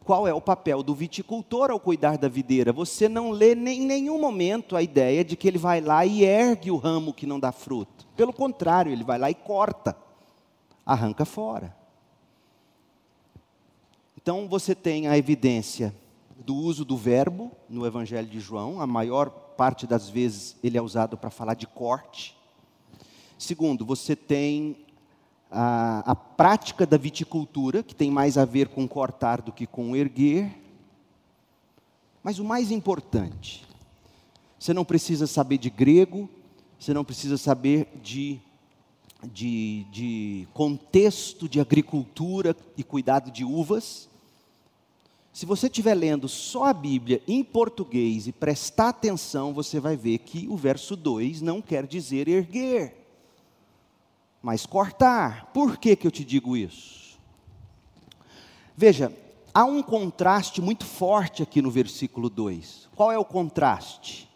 [0.06, 2.72] qual é o papel do viticultor ao cuidar da videira.
[2.72, 6.70] Você não lê em nenhum momento a ideia de que ele vai lá e ergue
[6.70, 8.08] o ramo que não dá fruto.
[8.16, 9.98] Pelo contrário, ele vai lá e corta,
[10.86, 11.76] arranca fora.
[14.16, 15.94] Então você tem a evidência
[16.46, 20.82] do uso do verbo no Evangelho de João, a maior parte das vezes ele é
[20.82, 22.38] usado para falar de corte.
[23.38, 24.78] Segundo, você tem
[25.52, 29.96] a, a, prática da viticultura, que tem mais a ver com cortar do que com
[29.96, 30.52] erguer.
[32.24, 33.66] Mas o mais importante,
[34.60, 36.30] você não precisa saber de grego,
[36.80, 38.40] você não precisa saber de,
[39.32, 44.10] de, de contexto de agricultura e cuidado de uvas.
[45.38, 50.18] Se você estiver lendo só a Bíblia em português e prestar atenção, você vai ver
[50.18, 53.06] que o verso 2 não quer dizer erguer,
[54.42, 55.52] mas cortar.
[55.54, 57.20] Por que, que eu te digo isso?
[58.76, 59.14] Veja,
[59.54, 62.90] há um contraste muito forte aqui no versículo 2.
[62.96, 64.28] Qual é o contraste?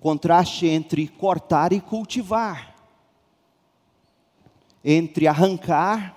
[0.00, 2.74] Contraste entre cortar e cultivar,
[4.82, 6.16] entre arrancar,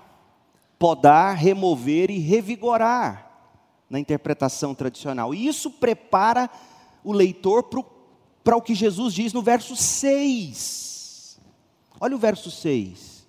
[0.79, 3.30] podar, remover e revigorar
[3.91, 5.35] na interpretação tradicional.
[5.35, 6.49] E isso prepara
[7.03, 7.63] o leitor
[8.41, 11.37] para o que Jesus diz no verso 6.
[11.99, 13.27] Olha o verso 6.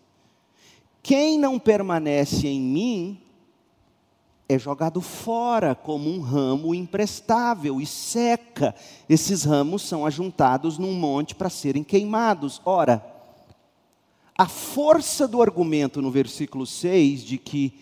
[1.02, 3.20] Quem não permanece em mim
[4.48, 8.72] é jogado fora como um ramo imprestável e seca.
[9.08, 12.62] Esses ramos são ajuntados num monte para serem queimados.
[12.64, 13.04] Ora,
[14.38, 17.80] a força do argumento no versículo 6 de que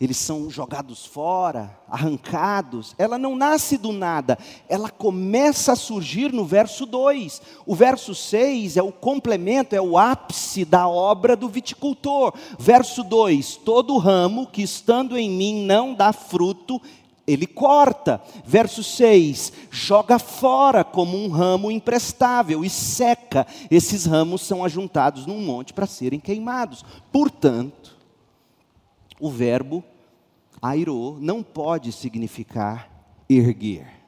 [0.00, 2.94] eles são jogados fora, arrancados.
[2.96, 7.42] Ela não nasce do nada, ela começa a surgir no verso 2.
[7.66, 12.32] O verso 6 é o complemento, é o ápice da obra do viticultor.
[12.58, 16.80] Verso 2: Todo ramo que estando em mim não dá fruto,
[17.26, 18.22] ele corta.
[18.42, 23.46] Verso 6: joga fora como um ramo imprestável e seca.
[23.70, 26.82] Esses ramos são ajuntados num monte para serem queimados.
[27.12, 28.00] Portanto,
[29.20, 29.84] o verbo
[30.60, 32.90] airô não pode significar
[33.28, 34.00] erguer.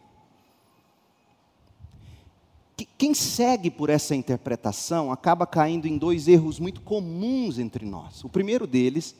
[2.98, 8.22] Quem segue por essa interpretação acaba caindo em dois erros muito comuns entre nós.
[8.24, 9.14] O primeiro deles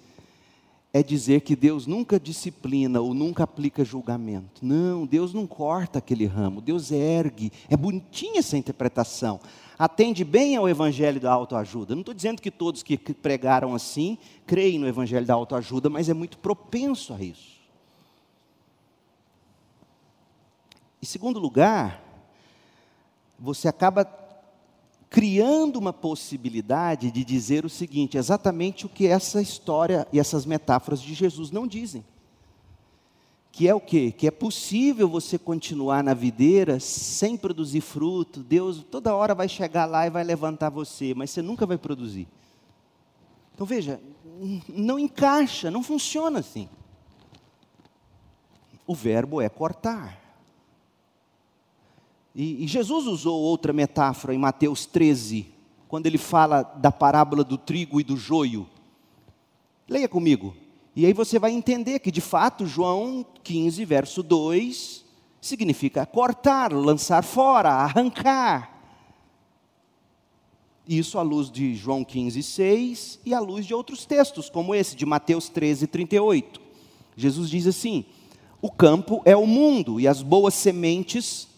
[0.93, 4.65] é dizer que Deus nunca disciplina ou nunca aplica julgamento.
[4.65, 7.51] Não, Deus não corta aquele ramo, Deus ergue.
[7.69, 9.41] É bonitinha essa interpretação
[9.85, 11.97] atende bem ao evangelho da autoajuda.
[11.97, 14.17] Não estou dizendo que todos que pregaram assim
[14.47, 17.61] creem no evangelho da autoajuda, mas é muito propenso a isso.
[21.03, 22.01] Em segundo lugar,
[23.37, 24.05] você acaba
[25.11, 31.03] criando uma possibilidade de dizer o seguinte, exatamente o que essa história e essas metáforas
[31.03, 32.05] de Jesus não dizem.
[33.53, 34.11] Que é o quê?
[34.11, 38.41] Que é possível você continuar na videira sem produzir fruto.
[38.41, 42.27] Deus toda hora vai chegar lá e vai levantar você, mas você nunca vai produzir.
[43.55, 44.01] Então veja,
[44.69, 46.67] não encaixa, não funciona assim.
[48.87, 50.19] O verbo é cortar.
[52.35, 55.53] E, e Jesus usou outra metáfora em Mateus 13,
[55.87, 58.67] quando ele fala da parábola do trigo e do joio.
[59.87, 60.57] Leia comigo.
[60.95, 65.05] E aí você vai entender que, de fato, João 15, verso 2,
[65.41, 68.71] significa cortar, lançar fora, arrancar.
[70.87, 74.95] Isso à luz de João 15, 6 e à luz de outros textos, como esse
[74.95, 76.61] de Mateus 13, 38.
[77.17, 78.05] Jesus diz assim:
[78.61, 81.49] O campo é o mundo e as boas sementes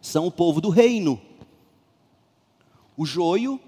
[0.00, 1.20] são o povo do reino.
[2.96, 3.58] O joio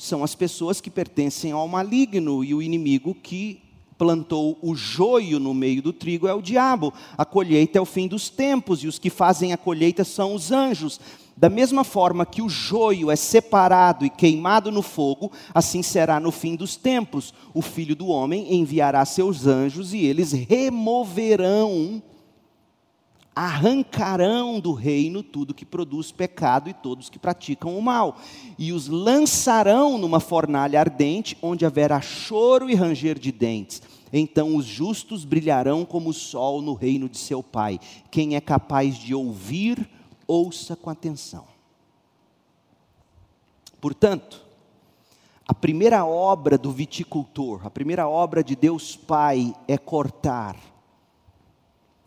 [0.00, 3.60] são as pessoas que pertencem ao maligno e o inimigo que
[3.98, 6.90] plantou o joio no meio do trigo é o diabo.
[7.18, 10.50] A colheita é o fim dos tempos e os que fazem a colheita são os
[10.50, 10.98] anjos.
[11.36, 16.32] Da mesma forma que o joio é separado e queimado no fogo, assim será no
[16.32, 17.34] fim dos tempos.
[17.52, 22.02] O filho do homem enviará seus anjos e eles removerão
[23.40, 28.18] arrancarão do reino tudo que produz pecado e todos que praticam o mal,
[28.58, 33.80] e os lançarão numa fornalha ardente, onde haverá choro e ranger de dentes.
[34.12, 37.80] Então os justos brilharão como o sol no reino de seu Pai.
[38.10, 39.88] Quem é capaz de ouvir,
[40.26, 41.44] ouça com atenção.
[43.80, 44.44] Portanto,
[45.48, 50.56] a primeira obra do viticultor, a primeira obra de Deus Pai é cortar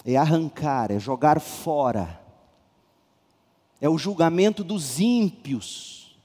[0.05, 2.19] é arrancar, é jogar fora,
[3.79, 6.17] é o julgamento dos ímpios.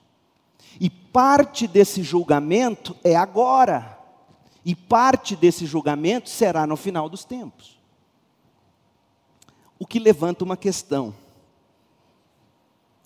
[0.80, 3.98] E parte desse julgamento é agora,
[4.64, 7.78] e parte desse julgamento será no final dos tempos.
[9.78, 11.14] O que levanta uma questão.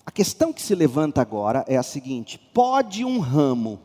[0.05, 3.79] A questão que se levanta agora é a seguinte: pode um ramo,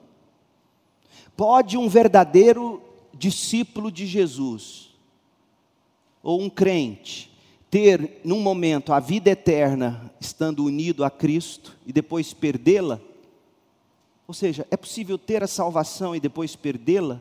[1.36, 2.82] pode um verdadeiro
[3.14, 4.97] discípulo de Jesus,
[6.23, 7.31] ou um crente
[7.71, 13.01] ter, num momento, a vida eterna estando unido a Cristo e depois perdê-la?
[14.27, 17.21] Ou seja, é possível ter a salvação e depois perdê-la?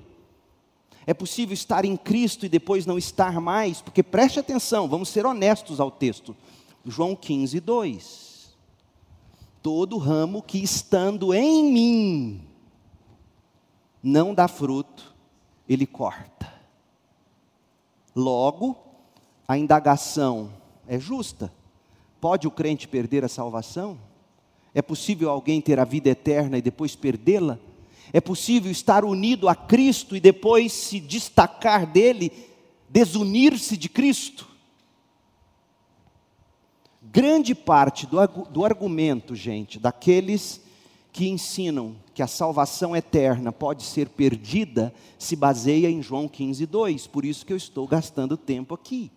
[1.05, 3.81] É possível estar em Cristo e depois não estar mais?
[3.81, 6.35] Porque preste atenção, vamos ser honestos ao texto.
[6.85, 8.57] João 15, 2.
[9.61, 12.41] Todo ramo que estando em mim
[14.01, 15.13] não dá fruto,
[15.67, 16.53] ele corta.
[18.15, 18.86] Logo,
[19.47, 20.51] a indagação
[20.87, 21.51] é justa?
[22.19, 23.97] Pode o crente perder a salvação?
[24.73, 27.57] É possível alguém ter a vida eterna e depois perdê-la?
[28.11, 32.31] É possível estar unido a Cristo e depois se destacar dele,
[32.89, 34.47] desunir-se de Cristo?
[37.01, 38.17] Grande parte do,
[38.49, 40.61] do argumento, gente, daqueles
[41.11, 47.07] que ensinam que a salvação eterna pode ser perdida, se baseia em João 15, 2.
[47.07, 49.11] Por isso que eu estou gastando tempo aqui.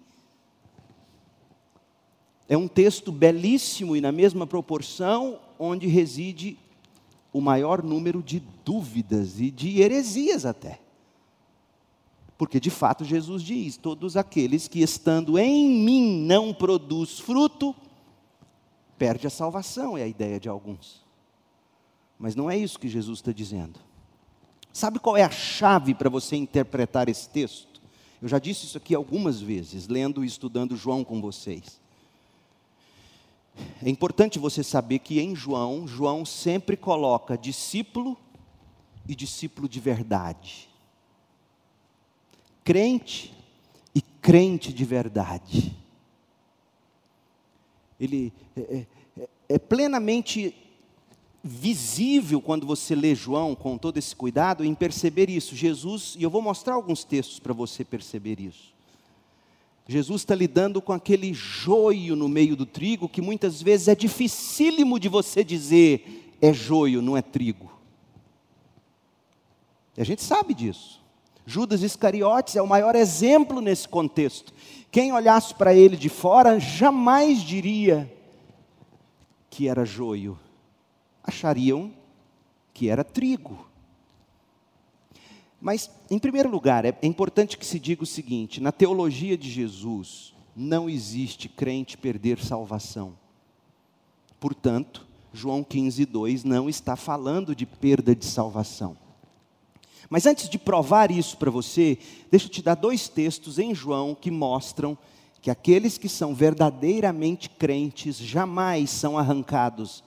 [2.51, 6.59] É um texto belíssimo e na mesma proporção, onde reside
[7.32, 10.80] o maior número de dúvidas e de heresias até.
[12.36, 17.72] Porque de fato Jesus diz: todos aqueles que estando em mim não produz fruto,
[18.98, 21.05] perde a salvação, é a ideia de alguns.
[22.18, 23.78] Mas não é isso que Jesus está dizendo.
[24.72, 27.80] Sabe qual é a chave para você interpretar esse texto?
[28.20, 31.80] Eu já disse isso aqui algumas vezes, lendo e estudando João com vocês.
[33.82, 38.16] É importante você saber que em João, João sempre coloca discípulo
[39.08, 40.68] e discípulo de verdade.
[42.62, 43.34] Crente
[43.94, 45.76] e crente de verdade.
[47.98, 48.86] Ele é,
[49.18, 50.54] é, é plenamente
[51.42, 55.56] visível quando você lê João com todo esse cuidado em perceber isso.
[55.56, 58.72] Jesus, e eu vou mostrar alguns textos para você perceber isso.
[59.91, 65.01] Jesus está lidando com aquele joio no meio do trigo, que muitas vezes é dificílimo
[65.01, 67.68] de você dizer é joio, não é trigo.
[69.97, 71.03] E a gente sabe disso.
[71.45, 74.55] Judas Iscariotes é o maior exemplo nesse contexto.
[74.93, 78.09] Quem olhasse para ele de fora jamais diria
[79.51, 80.38] que era joio,
[81.20, 81.93] achariam
[82.72, 83.66] que era trigo.
[85.61, 89.50] Mas, em primeiro lugar, é, é importante que se diga o seguinte: na teologia de
[89.50, 93.12] Jesus, não existe crente perder salvação.
[94.38, 98.96] Portanto, João 15, 2 não está falando de perda de salvação.
[100.08, 101.96] Mas antes de provar isso para você,
[102.30, 104.98] deixa eu te dar dois textos em João que mostram
[105.40, 110.02] que aqueles que são verdadeiramente crentes jamais são arrancados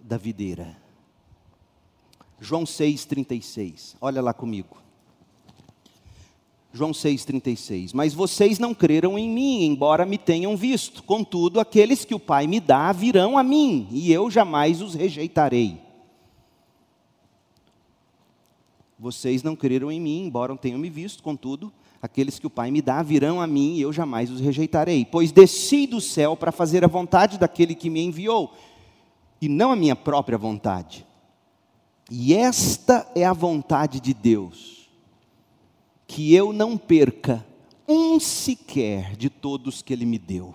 [0.00, 0.83] da videira.
[2.44, 4.76] João 6,36, olha lá comigo.
[6.74, 7.92] João 6,36.
[7.94, 11.02] Mas vocês não creram em mim, embora me tenham visto.
[11.04, 15.80] Contudo, aqueles que o Pai me dá virão a mim, e eu jamais os rejeitarei.
[18.98, 21.72] Vocês não creram em mim, embora tenham me visto, contudo,
[22.02, 25.06] aqueles que o Pai me dá virão a mim, e eu jamais os rejeitarei.
[25.06, 28.52] Pois desci do céu para fazer a vontade daquele que me enviou,
[29.40, 31.06] e não a minha própria vontade.
[32.10, 34.88] E esta é a vontade de Deus
[36.06, 37.44] que eu não perca
[37.88, 40.54] um sequer de todos que Ele me deu,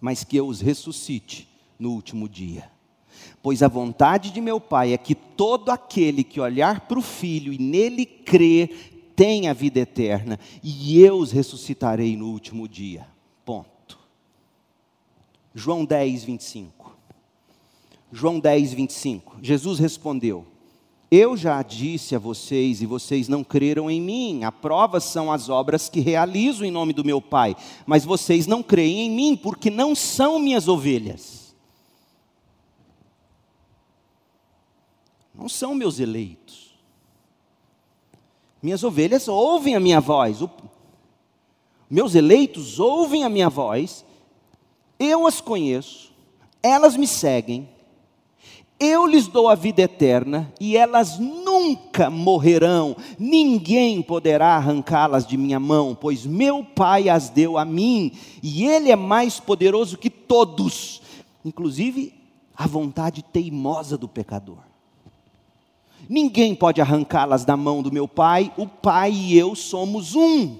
[0.00, 1.48] mas que eu os ressuscite
[1.78, 2.70] no último dia.
[3.42, 7.52] Pois a vontade de meu Pai é que todo aquele que olhar para o Filho
[7.52, 13.08] e nele crer tenha vida eterna, e eu os ressuscitarei no último dia.
[13.44, 13.98] Ponto.
[15.54, 16.85] João 10, 25.
[18.12, 19.38] João 10, 25.
[19.42, 20.46] Jesus respondeu:
[21.10, 24.42] eu já disse a vocês e vocês não creram em mim.
[24.42, 27.56] A prova são as obras que realizo em nome do meu Pai.
[27.86, 31.54] Mas vocês não creem em mim porque não são minhas ovelhas.
[35.32, 36.74] Não são meus eleitos.
[38.60, 40.42] Minhas ovelhas ouvem a minha voz.
[40.42, 40.50] O...
[41.88, 44.04] Meus eleitos ouvem a minha voz.
[44.98, 46.12] Eu as conheço.
[46.60, 47.68] Elas me seguem
[48.78, 55.58] eu lhes dou a vida eterna e elas nunca morrerão, ninguém poderá arrancá-las de minha
[55.58, 58.12] mão, pois meu Pai as deu a mim
[58.42, 61.00] e Ele é mais poderoso que todos,
[61.44, 62.12] inclusive
[62.54, 64.58] a vontade teimosa do pecador.
[66.08, 70.58] Ninguém pode arrancá-las da mão do meu Pai, o Pai e eu somos um.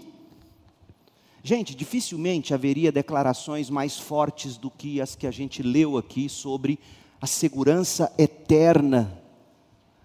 [1.42, 6.78] Gente, dificilmente haveria declarações mais fortes do que as que a gente leu aqui sobre
[7.20, 9.22] a segurança eterna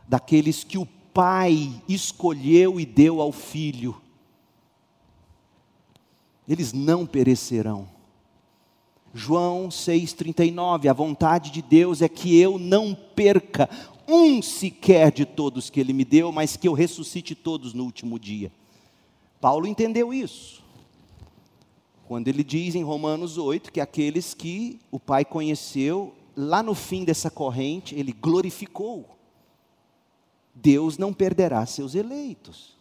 [0.07, 4.01] daqueles que o Pai escolheu e deu ao Filho.
[6.47, 7.87] Eles não perecerão.
[9.13, 13.69] João 6,39: A vontade de Deus é que eu não perca
[14.07, 18.17] um sequer de todos que Ele me deu, mas que eu ressuscite todos no último
[18.17, 18.51] dia.
[19.39, 20.61] Paulo entendeu isso.
[22.07, 27.03] Quando ele diz em Romanos 8 que aqueles que o Pai conheceu, lá no fim
[27.03, 29.17] dessa corrente, ele glorificou.
[30.53, 32.75] Deus não perderá seus eleitos.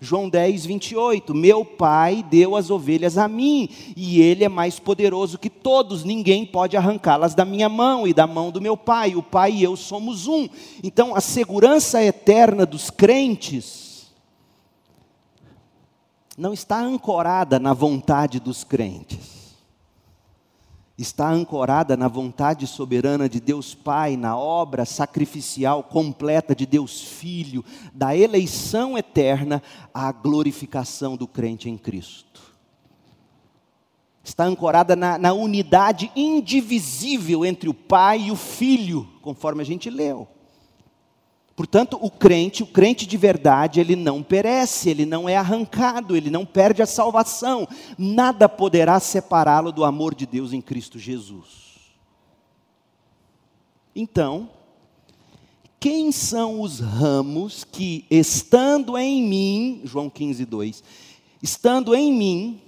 [0.00, 1.34] João 10, 28.
[1.34, 6.46] Meu pai deu as ovelhas a mim, e ele é mais poderoso que todos, ninguém
[6.46, 9.16] pode arrancá-las da minha mão e da mão do meu pai.
[9.16, 10.48] O pai e eu somos um.
[10.82, 14.12] Então, a segurança eterna dos crentes
[16.36, 19.37] não está ancorada na vontade dos crentes
[20.98, 27.64] está ancorada na vontade soberana de Deus Pai, na obra sacrificial completa de Deus Filho,
[27.94, 29.62] da eleição eterna
[29.94, 32.42] à glorificação do crente em Cristo.
[34.24, 39.88] Está ancorada na, na unidade indivisível entre o Pai e o Filho, conforme a gente
[39.88, 40.26] leu.
[41.58, 46.30] Portanto, o crente, o crente de verdade, ele não perece, ele não é arrancado, ele
[46.30, 47.66] não perde a salvação.
[47.98, 51.90] Nada poderá separá-lo do amor de Deus em Cristo Jesus.
[53.92, 54.50] Então,
[55.80, 60.84] quem são os ramos que, estando em mim, João 15, 2,
[61.42, 62.62] estando em mim,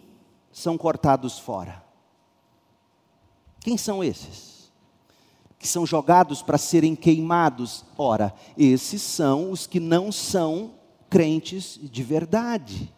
[0.51, 1.81] são cortados fora?
[3.61, 4.50] Quem são esses?
[5.61, 7.85] Que são jogados para serem queimados.
[7.99, 10.73] Ora, esses são os que não são
[11.11, 12.91] crentes de verdade.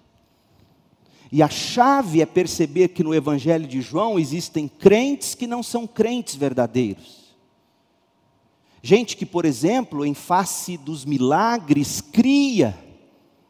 [1.32, 5.88] E a chave é perceber que no Evangelho de João existem crentes que não são
[5.88, 7.34] crentes verdadeiros.
[8.80, 12.78] Gente que, por exemplo, em face dos milagres, cria.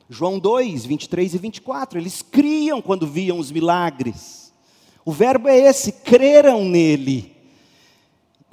[0.09, 4.55] João 2, 23 e 24, eles criam quando viam os milagres.
[5.05, 7.32] O verbo é esse, creram nele.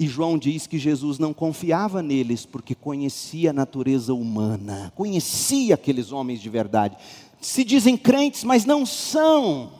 [0.00, 6.10] E João diz que Jesus não confiava neles porque conhecia a natureza humana, conhecia aqueles
[6.10, 6.96] homens de verdade.
[7.38, 9.72] Se dizem crentes, mas não são.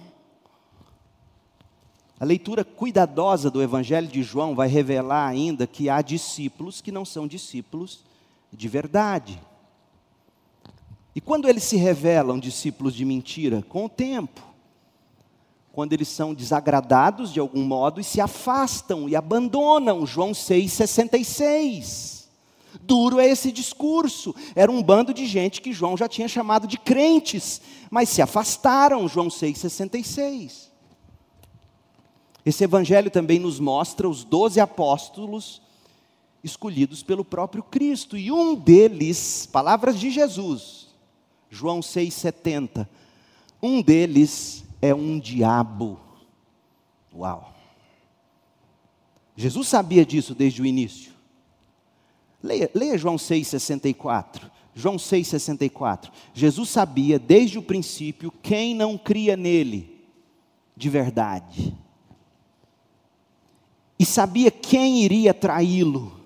[2.20, 7.06] A leitura cuidadosa do Evangelho de João vai revelar ainda que há discípulos que não
[7.06, 8.04] são discípulos
[8.52, 9.40] de verdade.
[11.14, 13.64] E quando eles se revelam discípulos de mentira?
[13.70, 14.49] Com o tempo.
[15.72, 20.04] Quando eles são desagradados de algum modo e se afastam e abandonam.
[20.06, 22.20] João 6,66.
[22.82, 24.34] Duro é esse discurso.
[24.54, 27.60] Era um bando de gente que João já tinha chamado de crentes,
[27.90, 29.08] mas se afastaram.
[29.08, 30.70] João 6,66.
[32.44, 35.60] Esse evangelho também nos mostra os doze apóstolos
[36.42, 40.88] escolhidos pelo próprio Cristo, e um deles, palavras de Jesus,
[41.50, 42.88] João 6,70,
[43.62, 46.00] um deles é um diabo.
[47.14, 47.52] Uau!
[49.36, 51.12] Jesus sabia disso desde o início.
[52.42, 54.50] Leia, leia João 6,64.
[54.74, 56.10] João 6,64.
[56.32, 60.00] Jesus sabia desde o princípio quem não cria nele
[60.76, 61.76] de verdade.
[63.98, 66.18] E sabia quem iria traí-lo.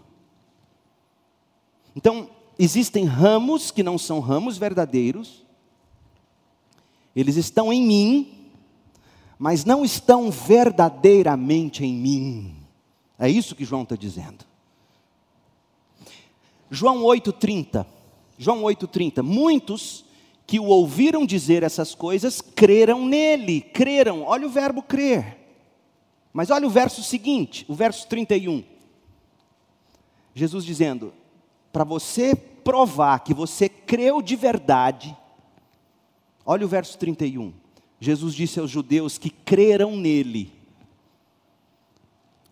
[1.97, 5.45] Então, existem ramos que não são ramos verdadeiros,
[7.15, 8.34] eles estão em mim,
[9.39, 12.57] mas não estão verdadeiramente em mim.
[13.19, 14.45] É isso que João está dizendo.
[16.71, 17.87] João 8,30.
[18.39, 19.23] João 8,30.
[19.23, 20.05] Muitos
[20.47, 24.23] que o ouviram dizer essas coisas creram nele, creram.
[24.23, 25.39] Olha o verbo crer.
[26.33, 28.65] Mas olha o verso seguinte, o verso 31.
[30.35, 31.13] Jesus dizendo:
[31.73, 35.17] para você provar que você creu de verdade,
[36.45, 37.53] olha o verso 31.
[38.01, 40.53] Jesus disse aos judeus que creram nele: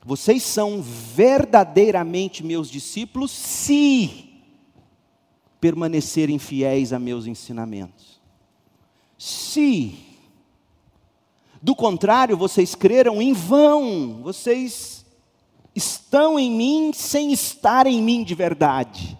[0.04, 4.30] Vocês são verdadeiramente meus discípulos se
[5.60, 8.20] permanecerem fiéis a meus ensinamentos.
[9.16, 9.94] Se,
[11.62, 15.06] do contrário, vocês creram em vão, vocês
[15.74, 19.16] estão em mim sem estar em mim de verdade.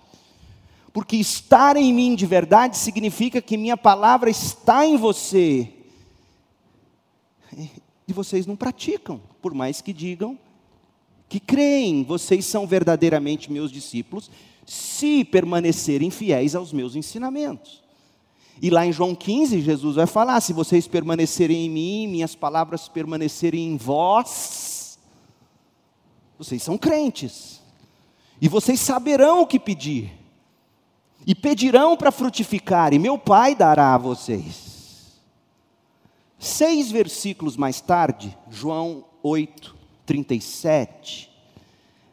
[0.92, 5.72] Porque estar em mim de verdade significa que minha palavra está em você.
[7.56, 10.38] E vocês não praticam, por mais que digam
[11.32, 14.30] que creem, vocês são verdadeiramente meus discípulos,
[14.66, 17.82] se permanecerem fiéis aos meus ensinamentos.
[18.60, 22.86] E lá em João 15, Jesus vai falar: se vocês permanecerem em mim, minhas palavras
[22.86, 24.98] permanecerem em vós,
[26.38, 27.62] vocês são crentes,
[28.38, 30.12] e vocês saberão o que pedir
[31.26, 34.71] e pedirão para frutificar, e meu Pai dará a vocês.
[36.42, 41.30] Seis versículos mais tarde, João 8, 37,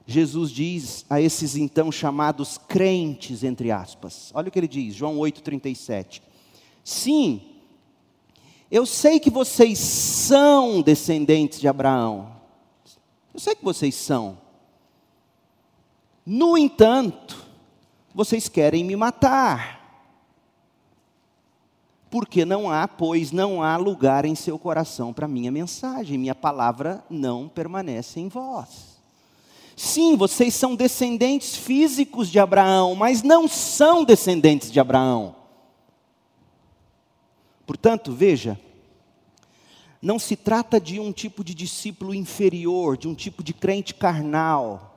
[0.05, 5.17] Jesus diz a esses então chamados crentes, entre aspas, olha o que ele diz, João
[5.17, 6.21] 8, 37.
[6.83, 7.41] Sim,
[8.69, 12.31] eu sei que vocês são descendentes de Abraão,
[13.33, 14.37] eu sei que vocês são,
[16.23, 17.47] no entanto,
[18.13, 19.78] vocês querem me matar.
[22.09, 27.03] Porque não há, pois não há lugar em seu coração para minha mensagem, minha palavra
[27.09, 28.99] não permanece em vós.
[29.75, 35.35] Sim, vocês são descendentes físicos de Abraão, mas não são descendentes de Abraão.
[37.65, 38.59] Portanto, veja,
[40.01, 44.88] não se trata de um tipo de discípulo inferior, de um tipo de crente carnal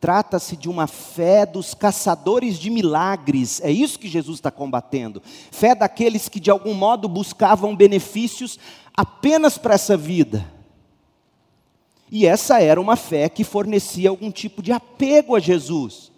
[0.00, 5.22] Trata-se de uma fé dos caçadores de milagres, é isso que Jesus está combatendo.
[5.50, 8.58] Fé daqueles que de algum modo buscavam benefícios
[8.96, 10.50] apenas para essa vida.
[12.10, 16.10] E essa era uma fé que fornecia algum tipo de apego a Jesus.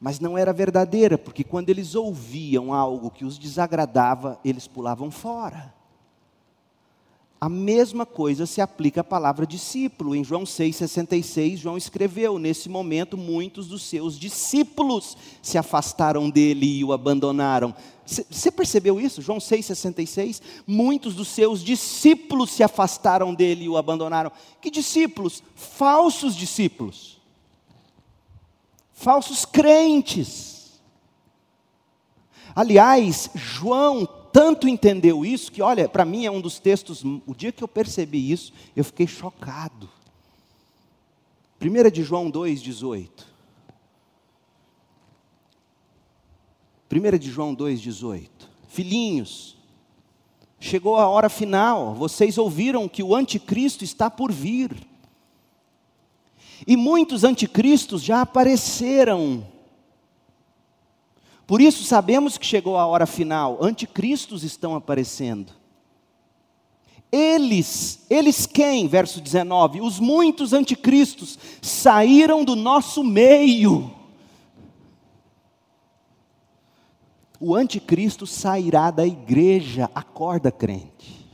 [0.00, 5.72] Mas não era verdadeira, porque quando eles ouviam algo que os desagradava, eles pulavam fora.
[7.40, 10.14] A mesma coisa se aplica à palavra discípulo.
[10.14, 16.84] Em João 6,66, João escreveu: Nesse momento, muitos dos seus discípulos se afastaram dele e
[16.84, 17.74] o abandonaram.
[18.04, 19.22] Você percebeu isso?
[19.22, 20.42] João 6,66.
[20.66, 24.30] Muitos dos seus discípulos se afastaram dele e o abandonaram.
[24.60, 25.42] Que discípulos?
[25.54, 27.18] Falsos discípulos.
[28.92, 30.82] Falsos crentes.
[32.54, 37.52] Aliás, João tanto entendeu isso que, olha, para mim é um dos textos, o dia
[37.52, 39.88] que eu percebi isso, eu fiquei chocado.
[41.60, 43.08] 1 de João 2,18.
[46.90, 48.28] 1 de João 2,18.
[48.68, 49.56] Filhinhos,
[50.58, 54.74] chegou a hora final, vocês ouviram que o anticristo está por vir.
[56.66, 59.46] E muitos anticristos já apareceram
[61.50, 65.52] por isso sabemos que chegou a hora final, anticristos estão aparecendo.
[67.10, 68.86] Eles, eles quem?
[68.86, 73.92] Verso 19: os muitos anticristos saíram do nosso meio.
[77.40, 81.26] O anticristo sairá da igreja, acorda crente.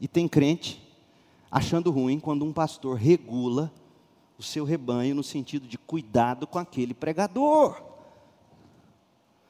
[0.00, 0.80] E tem crente
[1.50, 3.72] achando ruim quando um pastor regula
[4.38, 7.87] o seu rebanho no sentido de cuidado com aquele pregador.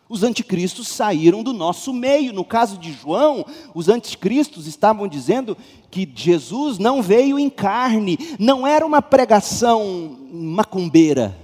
[0.09, 2.32] Os anticristos saíram do nosso meio.
[2.32, 3.44] No caso de João,
[3.74, 5.56] os anticristos estavam dizendo
[5.90, 11.36] que Jesus não veio em carne, não era uma pregação macumbeira,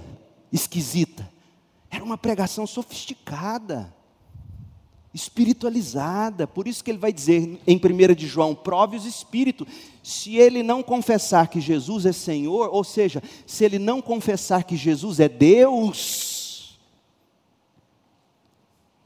[0.51, 1.29] esquisita.
[1.91, 3.93] Era uma pregação sofisticada,
[5.13, 6.47] espiritualizada.
[6.47, 9.67] Por isso que ele vai dizer em 1 de João: prove os espíritos.
[10.01, 14.75] Se ele não confessar que Jesus é Senhor, ou seja, se ele não confessar que
[14.75, 16.34] Jesus é Deus,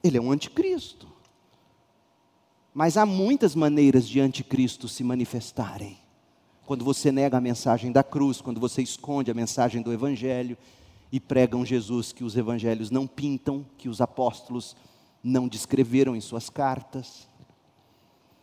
[0.03, 1.07] ele é um anticristo.
[2.73, 5.97] Mas há muitas maneiras de anticristo se manifestarem.
[6.65, 10.57] Quando você nega a mensagem da cruz, quando você esconde a mensagem do evangelho
[11.11, 14.75] e pregam Jesus que os evangelhos não pintam, que os apóstolos
[15.23, 17.27] não descreveram em suas cartas.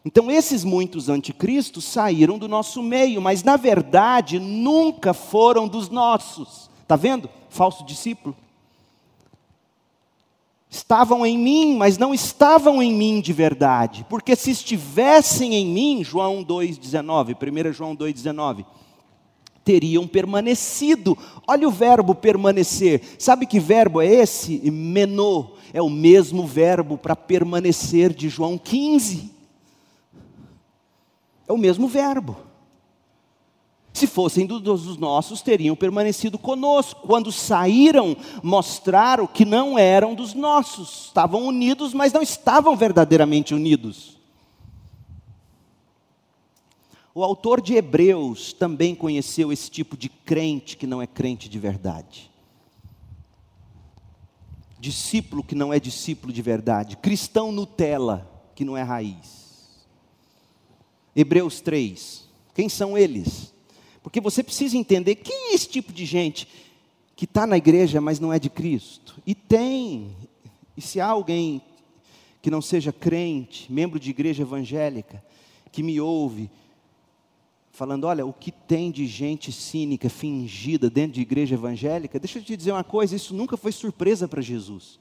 [0.04, 6.68] Então, esses muitos anticristos saíram do nosso meio, mas na verdade nunca foram dos nossos.
[6.82, 7.30] Está vendo?
[7.48, 8.36] Falso discípulo
[10.76, 16.04] estavam em mim, mas não estavam em mim de verdade, porque se estivessem em mim,
[16.04, 17.36] João 2,19,
[17.70, 18.64] 1 João 2,19,
[19.64, 21.18] teriam permanecido.
[21.46, 23.02] Olha o verbo permanecer.
[23.18, 24.70] Sabe que verbo é esse?
[24.70, 25.56] Menô.
[25.72, 29.32] É o mesmo verbo para permanecer de João 15.
[31.48, 32.36] É o mesmo verbo.
[33.96, 37.06] Se fossem dos nossos, teriam permanecido conosco.
[37.06, 41.06] Quando saíram, mostraram que não eram dos nossos.
[41.06, 44.18] Estavam unidos, mas não estavam verdadeiramente unidos.
[47.14, 51.58] O autor de Hebreus também conheceu esse tipo de crente que não é crente de
[51.58, 52.30] verdade.
[54.78, 56.98] Discípulo que não é discípulo de verdade.
[56.98, 59.86] Cristão Nutella que não é raiz.
[61.16, 62.28] Hebreus 3.
[62.52, 63.55] Quem são eles?
[64.06, 66.46] Porque você precisa entender quem é esse tipo de gente
[67.16, 69.20] que está na igreja, mas não é de Cristo.
[69.26, 70.16] E tem.
[70.76, 71.60] E se há alguém
[72.40, 75.20] que não seja crente, membro de igreja evangélica,
[75.72, 76.48] que me ouve,
[77.72, 82.44] falando: olha, o que tem de gente cínica, fingida dentro de igreja evangélica, deixa eu
[82.44, 85.00] te dizer uma coisa: isso nunca foi surpresa para Jesus.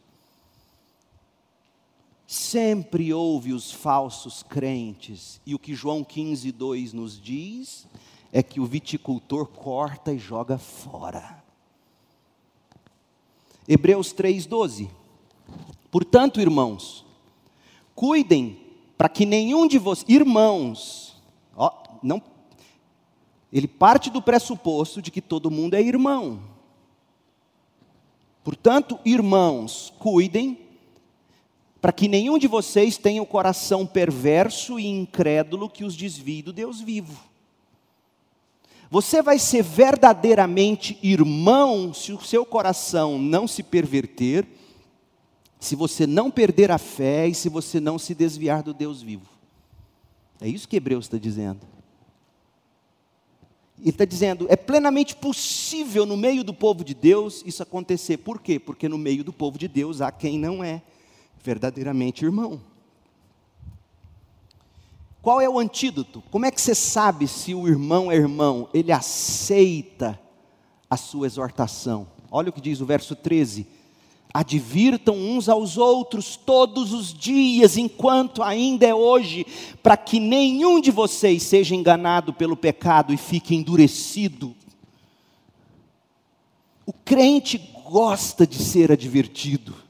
[2.25, 7.85] Sempre houve os falsos crentes, e o que João 15, 2 nos diz
[8.35, 11.41] é que o viticultor corta e joga fora.
[13.65, 14.89] Hebreus 3,12.
[15.89, 17.05] Portanto, irmãos,
[17.95, 18.59] cuidem
[18.97, 21.15] para que nenhum de vocês, irmãos,
[21.55, 21.71] ó,
[22.03, 22.21] não,
[23.53, 26.41] ele parte do pressuposto de que todo mundo é irmão.
[28.43, 30.59] Portanto, irmãos, cuidem
[31.79, 36.51] para que nenhum de vocês tenha o coração perverso e incrédulo que os desvie do
[36.51, 37.33] Deus vivo.
[38.89, 44.47] Você vai ser verdadeiramente irmão se o seu coração não se perverter,
[45.59, 49.27] se você não perder a fé e se você não se desviar do Deus vivo.
[50.39, 51.61] É isso que Hebreus está dizendo.
[53.79, 58.17] Ele está dizendo, é plenamente possível no meio do povo de Deus isso acontecer.
[58.17, 58.59] Por quê?
[58.59, 60.81] Porque no meio do povo de Deus há quem não é
[61.43, 62.61] verdadeiramente irmão.
[65.25, 66.21] Qual é o antídoto?
[66.29, 68.69] Como é que você sabe se o irmão é irmão?
[68.71, 70.21] Ele aceita
[70.87, 72.05] a sua exortação.
[72.29, 73.65] Olha o que diz o verso 13:
[74.31, 79.47] Advirtam uns aos outros todos os dias, enquanto ainda é hoje,
[79.81, 84.55] para que nenhum de vocês seja enganado pelo pecado e fique endurecido.
[86.85, 89.84] O crente gosta de ser advertido.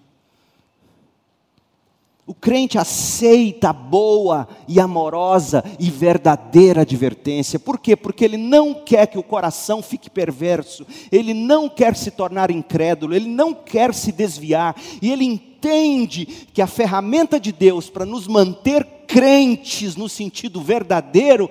[2.27, 7.59] O crente aceita a boa e amorosa e verdadeira advertência.
[7.59, 7.95] Por quê?
[7.95, 13.13] Porque ele não quer que o coração fique perverso, ele não quer se tornar incrédulo,
[13.13, 18.27] ele não quer se desviar, e ele entende que a ferramenta de Deus para nos
[18.27, 21.47] manter crentes no sentido verdadeiro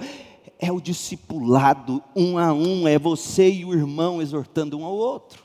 [0.58, 5.44] é o discipulado um a um, é você e o irmão exortando um ao outro.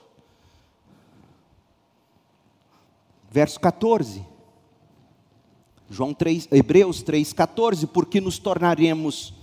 [3.30, 4.39] Verso 14.
[5.90, 9.34] João 3, Hebreus 3,14, porque nos tornaremos,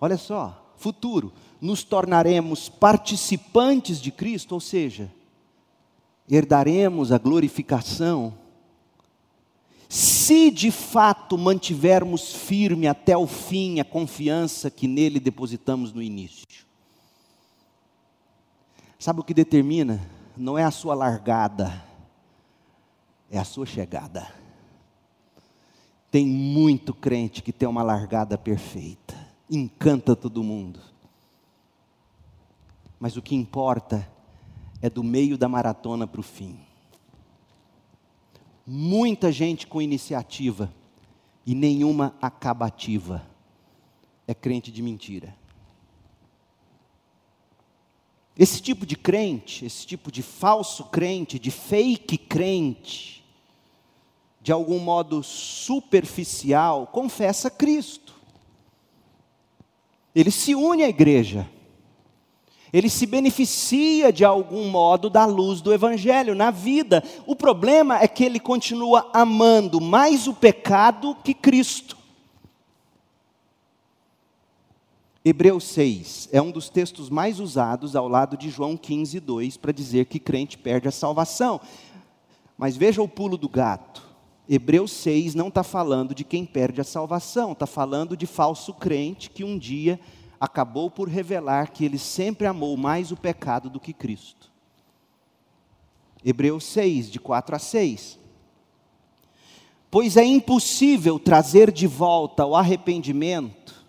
[0.00, 5.10] olha só, futuro, nos tornaremos participantes de Cristo, ou seja,
[6.30, 8.34] herdaremos a glorificação,
[9.88, 16.46] se de fato mantivermos firme até o fim a confiança que nele depositamos no início.
[18.98, 20.00] Sabe o que determina?
[20.36, 21.84] Não é a sua largada,
[23.30, 24.41] é a sua chegada.
[26.12, 29.16] Tem muito crente que tem uma largada perfeita,
[29.50, 30.78] encanta todo mundo.
[33.00, 34.06] Mas o que importa
[34.82, 36.60] é do meio da maratona para o fim.
[38.66, 40.70] Muita gente com iniciativa
[41.46, 43.26] e nenhuma acabativa
[44.28, 45.34] é crente de mentira.
[48.36, 53.21] Esse tipo de crente, esse tipo de falso crente, de fake crente,
[54.42, 58.12] de algum modo superficial, confessa Cristo.
[60.14, 61.48] Ele se une à igreja.
[62.72, 67.04] Ele se beneficia de algum modo da luz do Evangelho na vida.
[67.26, 71.96] O problema é que ele continua amando mais o pecado que Cristo.
[75.24, 79.70] Hebreus 6 é um dos textos mais usados ao lado de João 15, 2, para
[79.70, 81.60] dizer que crente perde a salvação.
[82.58, 84.11] Mas veja o pulo do gato.
[84.48, 89.30] Hebreus 6 não está falando de quem perde a salvação, está falando de falso crente
[89.30, 90.00] que um dia
[90.40, 94.50] acabou por revelar que ele sempre amou mais o pecado do que Cristo.
[96.24, 98.18] Hebreus 6, de 4 a 6.
[99.90, 103.84] Pois é impossível trazer de volta ao arrependimento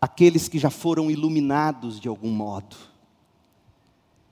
[0.00, 2.87] aqueles que já foram iluminados de algum modo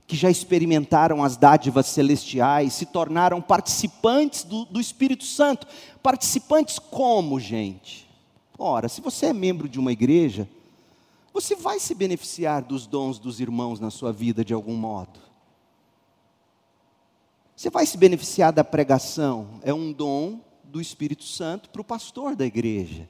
[0.06, 5.66] que já experimentaram as dádivas celestiais, se tornaram participantes do, do, Espírito Santo.
[6.02, 8.08] Participantes como, gente?
[8.56, 10.48] Ora, se você é membro de uma igreja,
[11.32, 15.20] você vai se beneficiar dos dons dos irmãos na sua vida de algum modo.
[17.56, 22.36] Você vai se beneficiar da pregação, é um dom do Espírito Santo para o pastor
[22.36, 23.08] da igreja.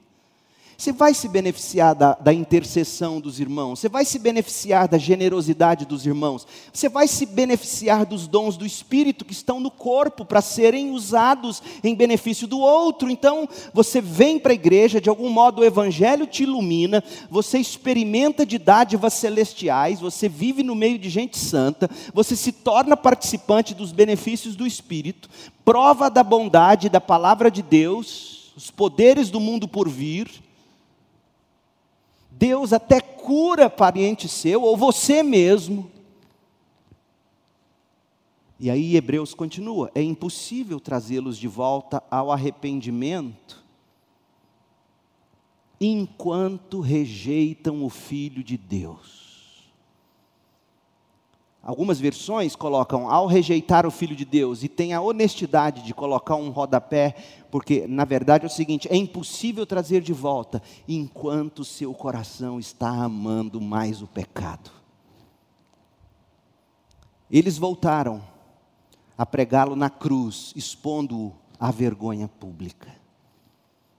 [0.77, 5.87] Você vai se beneficiar da, da, intercessão dos irmãos, você vai se beneficiar da generosidade
[5.87, 10.39] dos irmãos, você vai se beneficiar dos dons do Espírito que estão no corpo para
[10.39, 13.09] serem usados em benefício do outro.
[13.09, 18.45] Então, você vem para a igreja, de algum modo o Evangelho te ilumina, você experimenta
[18.45, 23.91] de dádivas celestiais, você vive no meio de gente santa, você se torna participante dos
[23.91, 25.27] benefícios do Espírito,
[25.65, 30.45] prova da bondade da palavra de Deus, os poderes do mundo por vir
[32.37, 35.91] Deus até cura parente seu, ou você mesmo.
[38.59, 43.65] E aí Hebreus continua: é impossível trazê-los de volta ao arrependimento
[45.79, 49.26] enquanto rejeitam o Filho de Deus.
[51.67, 56.37] Algumas versões colocam ao rejeitar o Filho de Deus e tem a honestidade de colocar
[56.37, 57.13] um rodapé,
[57.51, 62.89] porque na verdade é o seguinte: é impossível trazer de volta enquanto seu coração está
[62.89, 64.71] amando mais o pecado.
[67.29, 68.23] Eles voltaram
[69.17, 72.95] a pregá-lo na cruz, expondo-o à vergonha pública.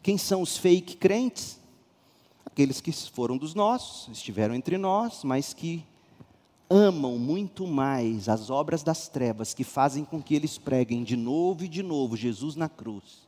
[0.02, 1.60] Quem são os fake crentes?
[2.46, 5.84] Aqueles que foram dos nossos, estiveram entre nós, mas que
[6.70, 11.64] amam muito mais as obras das trevas que fazem com que eles preguem de novo
[11.64, 13.26] e de novo Jesus na cruz.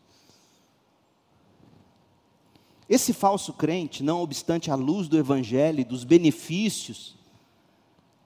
[2.89, 7.15] Esse falso crente, não obstante a luz do Evangelho e dos benefícios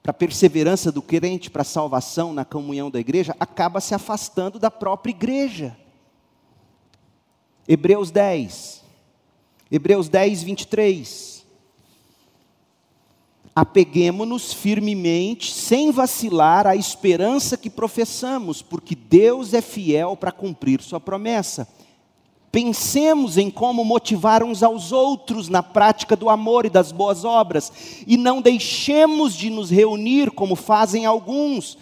[0.02, 4.58] para a perseverança do crente para a salvação na comunhão da igreja, acaba se afastando
[4.58, 5.76] da própria igreja.
[7.66, 8.82] Hebreus 10,
[9.70, 11.33] Hebreus 10, 23
[13.54, 20.98] apeguemos-nos firmemente, sem vacilar, à esperança que professamos, porque Deus é fiel para cumprir Sua
[20.98, 21.68] promessa.
[22.50, 27.72] Pensemos em como motivar uns aos outros na prática do amor e das boas obras,
[28.06, 31.78] e não deixemos de nos reunir como fazem alguns,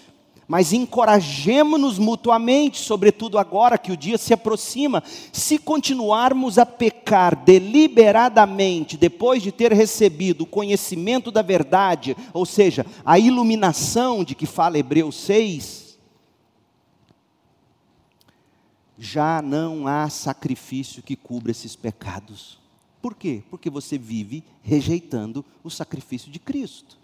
[0.53, 5.03] mas encorajemo-nos mutuamente, sobretudo agora que o dia se aproxima.
[5.33, 12.85] Se continuarmos a pecar deliberadamente, depois de ter recebido o conhecimento da verdade, ou seja,
[13.03, 15.99] a iluminação de que fala Hebreus 6,
[18.99, 22.59] já não há sacrifício que cubra esses pecados.
[23.01, 23.43] Por quê?
[23.49, 27.01] Porque você vive rejeitando o sacrifício de Cristo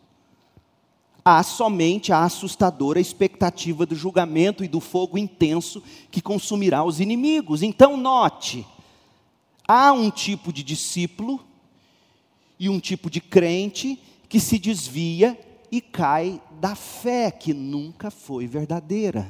[1.28, 7.62] há somente a assustadora expectativa do julgamento e do fogo intenso que consumirá os inimigos.
[7.62, 8.66] Então, note:
[9.66, 11.44] há um tipo de discípulo
[12.58, 15.38] e um tipo de crente que se desvia
[15.70, 19.28] e cai da fé que nunca foi verdadeira.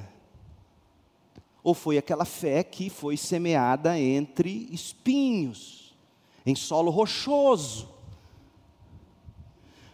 [1.65, 5.93] Ou foi aquela fé que foi semeada entre espinhos,
[6.47, 7.98] em solo rochoso.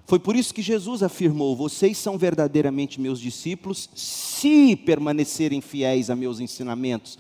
[0.07, 6.17] Foi por isso que Jesus afirmou: Vocês são verdadeiramente meus discípulos, se permanecerem fiéis a
[6.17, 7.19] meus ensinamentos.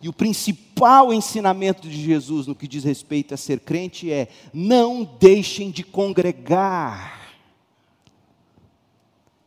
[0.00, 5.04] E o principal ensinamento de Jesus no que diz respeito a ser crente é: não
[5.04, 7.20] deixem de congregar.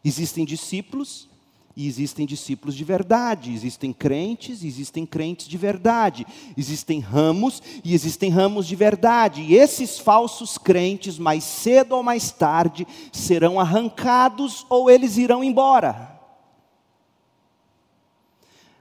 [0.03, 1.27] Existem discípulos
[1.75, 8.29] e existem discípulos de verdade, existem crentes existem crentes de verdade, existem ramos e existem
[8.29, 9.41] ramos de verdade.
[9.41, 16.15] E esses falsos crentes, mais cedo ou mais tarde, serão arrancados ou eles irão embora.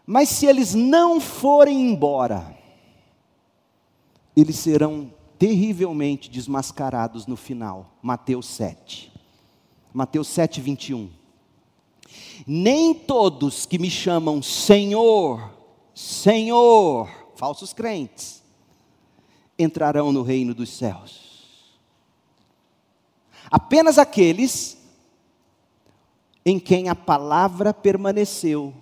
[0.06, 2.56] Mas se eles não forem embora,
[4.36, 7.96] eles serão terrivelmente desmascarados no final.
[8.02, 9.12] Mateus 7.
[9.92, 11.23] Mateus 7, 21.
[12.46, 15.50] Nem todos que me chamam Senhor,
[15.94, 18.42] Senhor, falsos crentes,
[19.58, 21.74] entrarão no reino dos céus.
[23.50, 24.76] Apenas aqueles
[26.44, 28.74] em quem a palavra permaneceu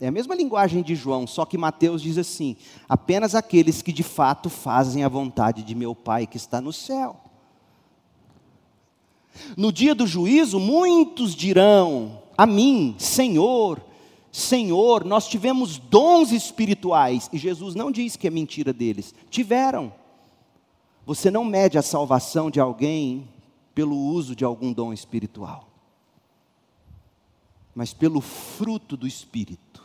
[0.00, 2.56] é a mesma linguagem de João, só que Mateus diz assim:
[2.88, 7.20] apenas aqueles que de fato fazem a vontade de meu Pai que está no céu.
[9.56, 13.84] No dia do juízo, muitos dirão a mim, Senhor,
[14.32, 17.28] Senhor, nós tivemos dons espirituais.
[17.34, 19.14] E Jesus não diz que é mentira deles.
[19.28, 19.92] Tiveram.
[21.04, 23.28] Você não mede a salvação de alguém
[23.74, 25.68] pelo uso de algum dom espiritual,
[27.74, 29.82] mas pelo fruto do Espírito.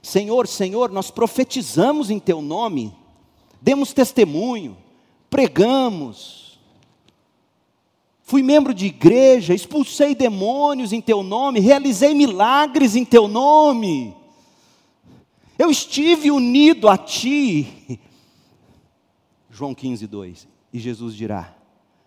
[0.00, 2.94] Senhor, Senhor, nós profetizamos em Teu nome,
[3.60, 4.76] demos testemunho,
[5.28, 6.51] pregamos,
[8.22, 14.14] fui membro de igreja, expulsei demônios em Teu nome, realizei milagres em Teu nome,
[15.58, 18.00] eu estive unido a Ti.
[19.48, 20.48] João 15, 2.
[20.72, 21.54] E Jesus dirá: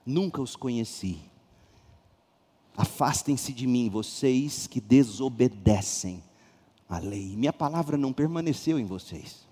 [0.05, 1.19] Nunca os conheci.
[2.75, 6.21] Afastem-se de mim, vocês que desobedecem
[6.89, 7.35] a lei.
[7.37, 9.47] Minha palavra não permaneceu em vocês.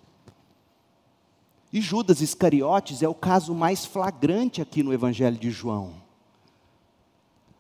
[1.72, 6.03] E Judas Iscariotes é o caso mais flagrante aqui no Evangelho de João.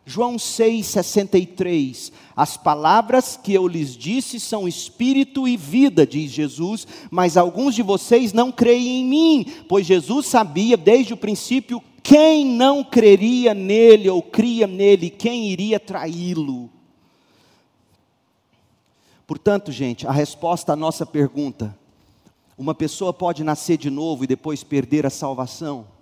[0.06, 7.38] João 6,63: As palavras que eu lhes disse são espírito e vida, diz Jesus, mas
[7.38, 12.84] alguns de vocês não creem em mim, pois Jesus sabia desde o princípio quem não
[12.84, 16.70] creria nele ou cria nele, quem iria traí-lo.
[19.26, 21.74] Portanto, gente, a resposta à nossa pergunta:
[22.58, 25.93] uma pessoa pode nascer de novo e depois perder a salvação?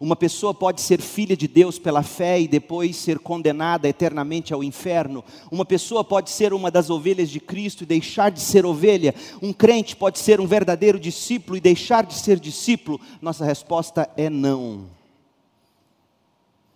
[0.00, 4.64] Uma pessoa pode ser filha de Deus pela fé e depois ser condenada eternamente ao
[4.64, 5.24] inferno.
[5.50, 9.14] Uma pessoa pode ser uma das ovelhas de Cristo e deixar de ser ovelha.
[9.40, 13.00] Um crente pode ser um verdadeiro discípulo e deixar de ser discípulo.
[13.20, 14.86] Nossa resposta é não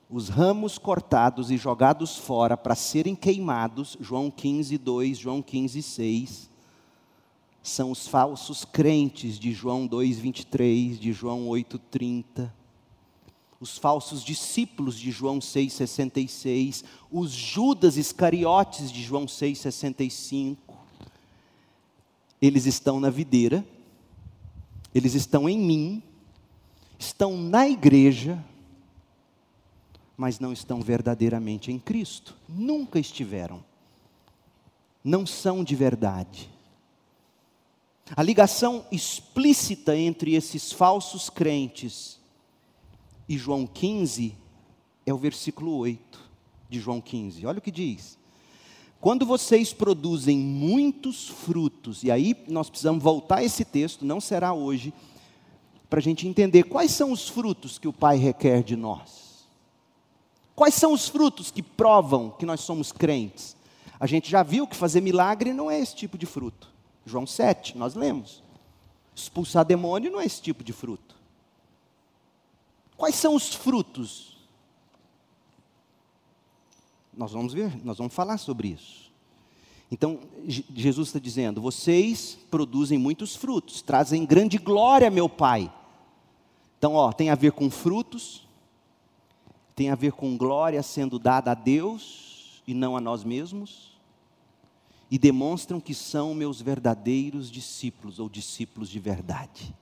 [0.08, 6.50] os ramos cortados e jogados fora para serem queimados, João 15, 2, João 15, 6,
[7.62, 12.54] são os falsos crentes de João 2, 23, de João 8, 30,
[13.60, 20.76] os falsos discípulos de João 6, 66, os Judas Iscariotes de João 6, 65.
[22.40, 23.66] Eles estão na videira,
[24.94, 26.02] eles estão em mim,
[26.98, 28.44] estão na igreja,
[30.16, 32.36] mas não estão verdadeiramente em Cristo.
[32.48, 33.64] Nunca estiveram.
[35.02, 36.50] Não são de verdade.
[38.14, 42.18] A ligação explícita entre esses falsos crentes
[43.28, 44.36] e João 15
[45.04, 46.20] é o versículo 8
[46.68, 47.46] de João 15.
[47.46, 48.18] Olha o que diz.
[49.00, 54.52] Quando vocês produzem muitos frutos, e aí nós precisamos voltar a esse texto, não será
[54.52, 54.92] hoje,
[55.88, 59.46] para a gente entender quais são os frutos que o Pai requer de nós.
[60.54, 63.54] Quais são os frutos que provam que nós somos crentes?
[64.00, 66.68] A gente já viu que fazer milagre não é esse tipo de fruto.
[67.04, 68.42] João 7, nós lemos.
[69.14, 71.15] Expulsar demônio não é esse tipo de fruto.
[72.96, 74.36] Quais são os frutos?
[77.16, 79.10] Nós vamos ver, nós vamos falar sobre isso.
[79.90, 85.72] Então, Jesus está dizendo: vocês produzem muitos frutos, trazem grande glória, meu Pai.
[86.78, 88.46] Então, ó, tem a ver com frutos,
[89.74, 93.96] tem a ver com glória sendo dada a Deus e não a nós mesmos,
[95.10, 99.74] e demonstram que são meus verdadeiros discípulos ou discípulos de verdade.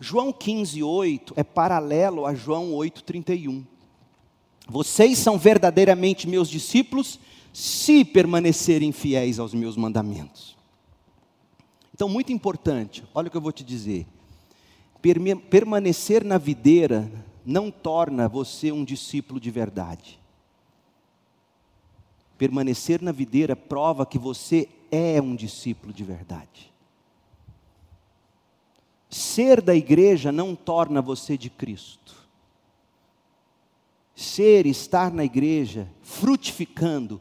[0.00, 3.66] João 15, 8 é paralelo a João 8, 31.
[4.66, 7.20] Vocês são verdadeiramente meus discípulos
[7.52, 10.56] se permanecerem fiéis aos meus mandamentos.
[11.92, 14.06] Então, muito importante, olha o que eu vou te dizer.
[15.50, 17.10] Permanecer na videira
[17.44, 20.18] não torna você um discípulo de verdade.
[22.38, 26.72] Permanecer na videira prova que você é um discípulo de verdade.
[29.10, 32.14] Ser da igreja não torna você de Cristo.
[34.14, 37.20] Ser, estar na igreja, frutificando,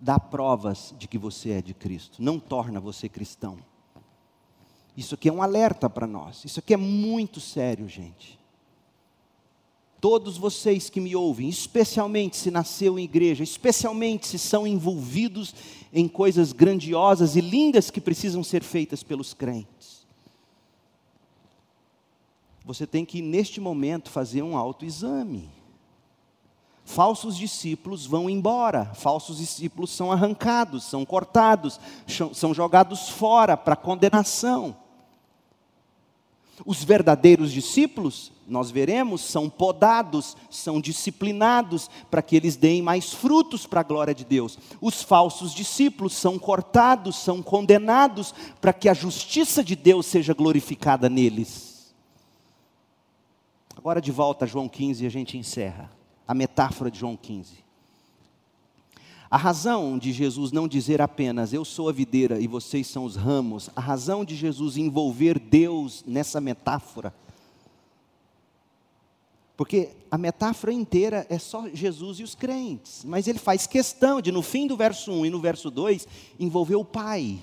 [0.00, 3.58] dá provas de que você é de Cristo, não torna você cristão.
[4.96, 8.38] Isso aqui é um alerta para nós, isso aqui é muito sério, gente.
[10.00, 15.54] Todos vocês que me ouvem, especialmente se nasceu em igreja, especialmente se são envolvidos
[15.92, 19.97] em coisas grandiosas e lindas que precisam ser feitas pelos crentes.
[22.68, 25.48] Você tem que, neste momento, fazer um autoexame.
[26.84, 31.80] Falsos discípulos vão embora, falsos discípulos são arrancados, são cortados,
[32.34, 34.76] são jogados fora para condenação.
[36.66, 43.66] Os verdadeiros discípulos, nós veremos, são podados, são disciplinados para que eles deem mais frutos
[43.66, 44.58] para a glória de Deus.
[44.78, 51.08] Os falsos discípulos são cortados, são condenados para que a justiça de Deus seja glorificada
[51.08, 51.67] neles.
[53.88, 55.90] Agora de volta a João 15 e a gente encerra
[56.26, 57.64] a metáfora de João 15.
[59.30, 63.16] A razão de Jesus não dizer apenas eu sou a videira e vocês são os
[63.16, 67.14] ramos, a razão de Jesus envolver Deus nessa metáfora,
[69.56, 74.30] porque a metáfora inteira é só Jesus e os crentes, mas ele faz questão de,
[74.30, 76.06] no fim do verso 1 e no verso 2,
[76.38, 77.38] envolver o Pai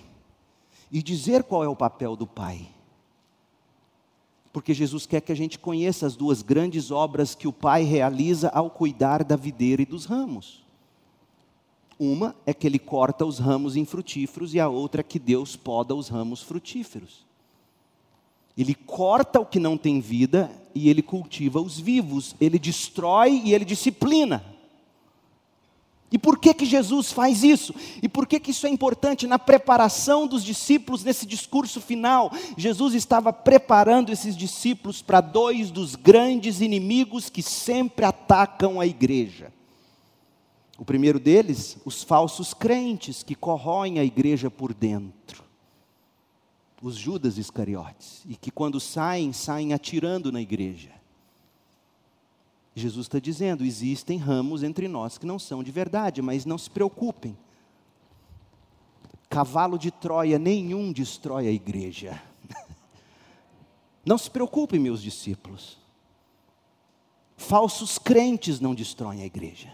[0.92, 2.75] e dizer qual é o papel do Pai.
[4.56, 8.48] Porque Jesus quer que a gente conheça as duas grandes obras que o Pai realiza
[8.48, 10.64] ao cuidar da videira e dos ramos.
[12.00, 15.94] Uma é que ele corta os ramos infrutíferos e a outra é que Deus poda
[15.94, 17.26] os ramos frutíferos.
[18.58, 22.34] Ele corta o que não tem vida e ele cultiva os vivos.
[22.40, 24.42] Ele destrói e ele disciplina.
[26.12, 27.74] E por que que Jesus faz isso?
[28.02, 32.32] E por que que isso é importante na preparação dos discípulos nesse discurso final?
[32.56, 39.52] Jesus estava preparando esses discípulos para dois dos grandes inimigos que sempre atacam a igreja.
[40.78, 45.44] O primeiro deles, os falsos crentes que corroem a igreja por dentro.
[46.82, 50.92] Os Judas Iscariotes, e que quando saem, saem atirando na igreja.
[52.76, 56.70] Jesus está dizendo: existem ramos entre nós que não são de verdade, mas não se
[56.70, 57.38] preocupem.
[59.30, 62.22] Cavalo de Troia nenhum destrói a igreja.
[64.06, 65.80] Não se preocupem, meus discípulos.
[67.36, 69.74] Falsos crentes não destroem a igreja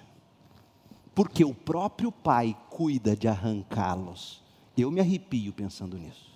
[1.14, 4.42] porque o próprio Pai cuida de arrancá-los.
[4.78, 6.32] Eu me arrepio pensando nisso.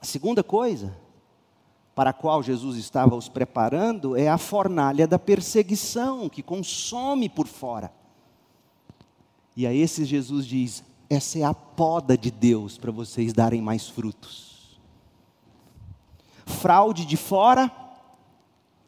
[0.00, 0.96] A segunda coisa
[1.94, 7.46] para a qual Jesus estava os preparando é a fornalha da perseguição que consome por
[7.46, 7.92] fora.
[9.54, 13.86] E a esses Jesus diz: essa é a poda de Deus para vocês darem mais
[13.86, 14.80] frutos.
[16.46, 17.70] Fraude de fora,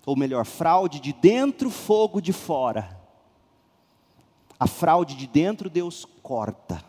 [0.06, 2.98] ou melhor, fraude de dentro, fogo de fora.
[4.58, 6.82] A fraude de dentro Deus corta.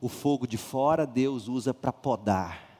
[0.00, 2.73] O fogo de fora Deus usa para podar.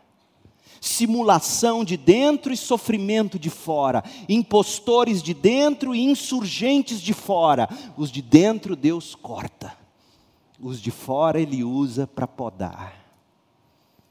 [0.84, 4.04] Simulação de dentro e sofrimento de fora.
[4.28, 7.66] Impostores de dentro e insurgentes de fora.
[7.96, 9.74] Os de dentro Deus corta.
[10.60, 13.02] Os de fora Ele usa para podar.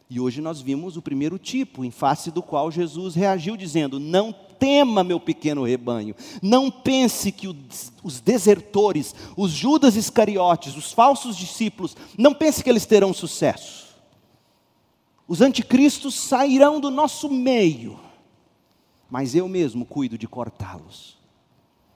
[0.09, 4.33] E hoje nós vimos o primeiro tipo, em face do qual Jesus reagiu, dizendo: Não
[4.57, 7.47] tema, meu pequeno rebanho, não pense que
[8.03, 13.82] os desertores, os Judas Iscariotes, os falsos discípulos, não pense que eles terão sucesso.
[15.27, 17.99] Os anticristos sairão do nosso meio,
[19.09, 21.17] mas eu mesmo cuido de cortá-los.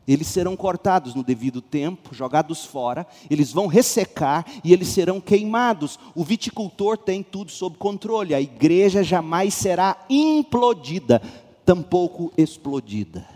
[0.08, 5.99] Eles serão cortados no devido tempo, jogados fora, eles vão ressecar e eles serão queimados.
[6.16, 11.22] O viticultor tem tudo sob controle, a igreja jamais será implodida,
[11.66, 13.28] tampouco explodida.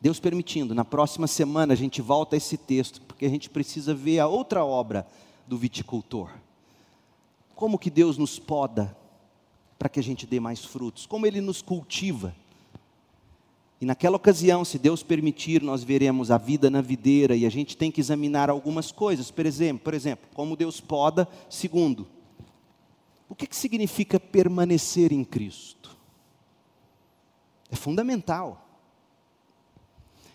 [0.00, 3.92] Deus permitindo, na próxima semana a gente volta a esse texto, porque a gente precisa
[3.92, 5.04] ver a outra obra
[5.48, 6.30] do viticultor.
[7.56, 8.94] Como que Deus nos poda
[9.78, 11.06] para que a gente dê mais frutos?
[11.06, 12.36] Como Ele nos cultiva?
[13.80, 17.74] E naquela ocasião, se Deus permitir, nós veremos a vida na videira e a gente
[17.74, 19.30] tem que examinar algumas coisas.
[19.30, 21.26] Por exemplo, por exemplo como Deus poda.
[21.48, 22.06] Segundo,
[23.26, 25.96] o que, que significa permanecer em Cristo?
[27.70, 28.68] É fundamental.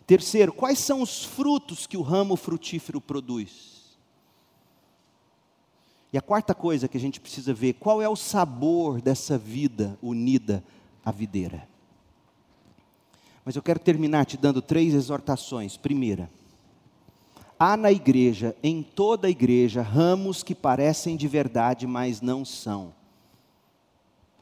[0.07, 3.80] Terceiro, quais são os frutos que o ramo frutífero produz?
[6.11, 9.97] E a quarta coisa que a gente precisa ver, qual é o sabor dessa vida
[10.01, 10.63] unida
[11.05, 11.67] à videira?
[13.45, 15.77] Mas eu quero terminar te dando três exortações.
[15.77, 16.29] Primeira,
[17.63, 22.91] Há na igreja, em toda a igreja, ramos que parecem de verdade, mas não são.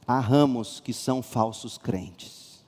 [0.08, 2.64] Há ramos que são falsos crentes.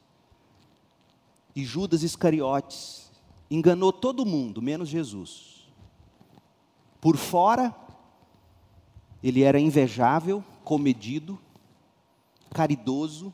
[1.56, 3.10] E Judas Iscariotes
[3.50, 5.66] enganou todo mundo, menos Jesus.
[7.00, 7.74] Por fora,
[9.24, 11.40] ele era invejável, comedido,
[12.52, 13.34] caridoso.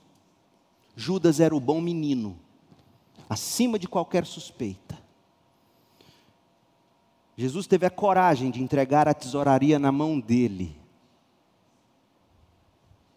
[0.95, 2.37] Judas era o bom menino,
[3.29, 4.97] acima de qualquer suspeita.
[7.37, 10.75] Jesus teve a coragem de entregar a tesouraria na mão dele.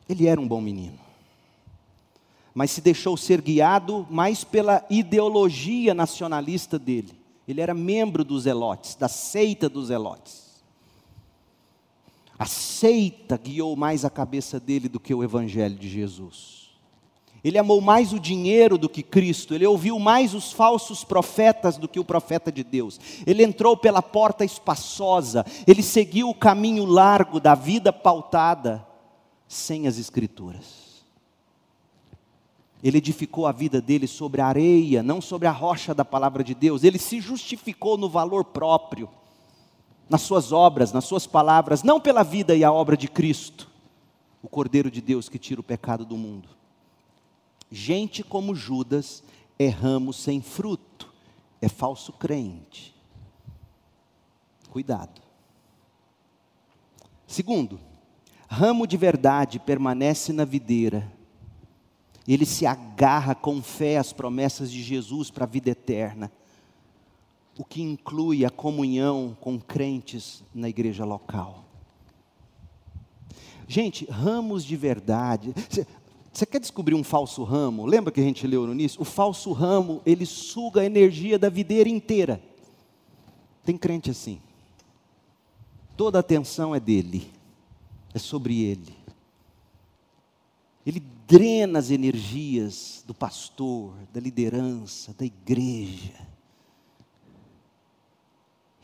[0.06, 0.98] Ele era um bom menino.
[2.52, 7.18] Mas se deixou ser guiado mais pela ideologia nacionalista dele.
[7.48, 10.39] Ele era membro dos Zelotes, da seita dos Zelotes.
[12.40, 16.70] A seita guiou mais a cabeça dele do que o evangelho de Jesus.
[17.44, 21.86] Ele amou mais o dinheiro do que Cristo, ele ouviu mais os falsos profetas do
[21.86, 22.98] que o profeta de Deus.
[23.26, 28.86] Ele entrou pela porta espaçosa, ele seguiu o caminho largo da vida pautada
[29.46, 31.04] sem as Escrituras.
[32.82, 36.54] Ele edificou a vida dele sobre a areia, não sobre a rocha da palavra de
[36.54, 36.84] Deus.
[36.84, 39.10] Ele se justificou no valor próprio,
[40.10, 43.70] nas suas obras, nas suas palavras, não pela vida e a obra de Cristo,
[44.42, 46.48] o Cordeiro de Deus que tira o pecado do mundo.
[47.70, 49.22] Gente como Judas
[49.56, 51.12] é ramo sem fruto,
[51.62, 52.92] é falso crente.
[54.68, 55.20] Cuidado.
[57.24, 57.78] Segundo,
[58.48, 61.12] ramo de verdade permanece na videira.
[62.26, 66.32] Ele se agarra com fé às promessas de Jesus para a vida eterna,
[67.60, 71.62] o que inclui a comunhão com crentes na igreja local.
[73.68, 75.52] Gente, ramos de verdade.
[76.32, 77.84] Você quer descobrir um falso ramo?
[77.84, 79.02] Lembra que a gente leu no início?
[79.02, 82.42] O falso ramo, ele suga a energia da videira inteira.
[83.62, 84.40] Tem crente assim.
[85.98, 87.30] Toda a atenção é dele,
[88.14, 88.96] é sobre ele.
[90.86, 96.29] Ele drena as energias do pastor, da liderança, da igreja.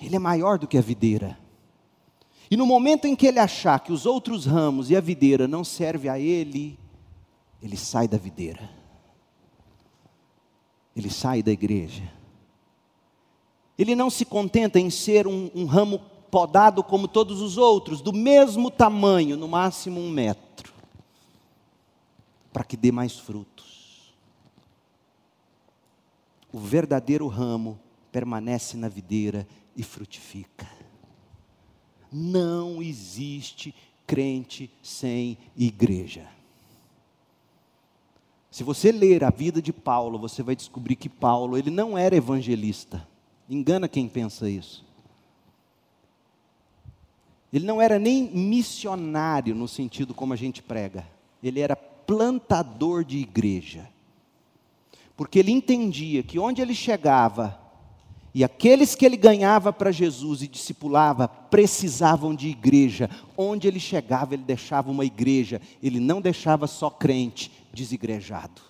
[0.01, 1.39] Ele é maior do que a videira.
[2.51, 5.65] E no momento em que ele achar que os outros ramos e a videira não
[5.65, 6.79] servem a ele,
[7.63, 8.71] ele sai da videira,
[10.95, 12.13] ele sai da igreja.
[13.79, 15.99] Ele não se contenta em ser um, um ramo
[16.31, 20.73] podado como todos os outros, do mesmo tamanho, no máximo um metro,
[22.53, 24.15] para que dê mais frutos.
[26.53, 27.79] O verdadeiro ramo
[28.11, 30.67] permanece na videira e frutifica.
[32.11, 33.75] Não existe
[34.07, 36.29] crente sem igreja.
[38.51, 42.17] Se você ler a vida de Paulo, você vai descobrir que Paulo, ele não era
[42.17, 43.07] evangelista.
[43.51, 44.85] Engana quem pensa isso.
[47.53, 51.07] Ele não era nem missionário no sentido como a gente prega.
[51.43, 53.89] Ele era plantador de igreja.
[55.17, 57.61] Porque ele entendia que onde ele chegava,
[58.37, 63.09] e aqueles que ele ganhava para Jesus e discipulava precisavam de igreja.
[63.35, 65.59] Onde ele chegava, ele deixava uma igreja.
[65.83, 68.61] Ele não deixava só crente desigrejado.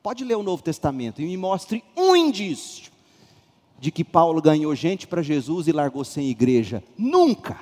[0.00, 2.92] Pode ler o Novo Testamento e me mostre um indício
[3.80, 6.80] de que Paulo ganhou gente para Jesus e largou sem igreja.
[6.96, 7.58] Nunca.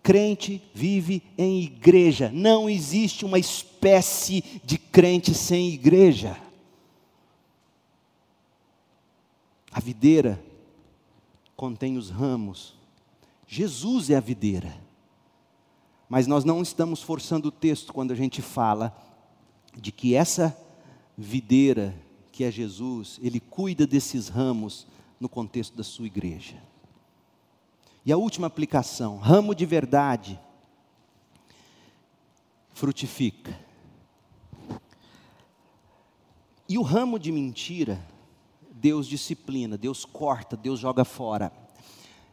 [0.00, 2.30] Crente vive em igreja.
[2.32, 6.36] Não existe uma espécie de crente sem igreja.
[9.74, 10.40] A videira
[11.56, 12.76] contém os ramos.
[13.44, 14.72] Jesus é a videira.
[16.08, 18.96] Mas nós não estamos forçando o texto quando a gente fala
[19.76, 20.56] de que essa
[21.18, 21.92] videira,
[22.30, 24.86] que é Jesus, ele cuida desses ramos
[25.18, 26.62] no contexto da sua igreja.
[28.06, 30.38] E a última aplicação: ramo de verdade
[32.72, 33.58] frutifica.
[36.68, 38.13] E o ramo de mentira
[38.84, 41.50] Deus disciplina, Deus corta, Deus joga fora.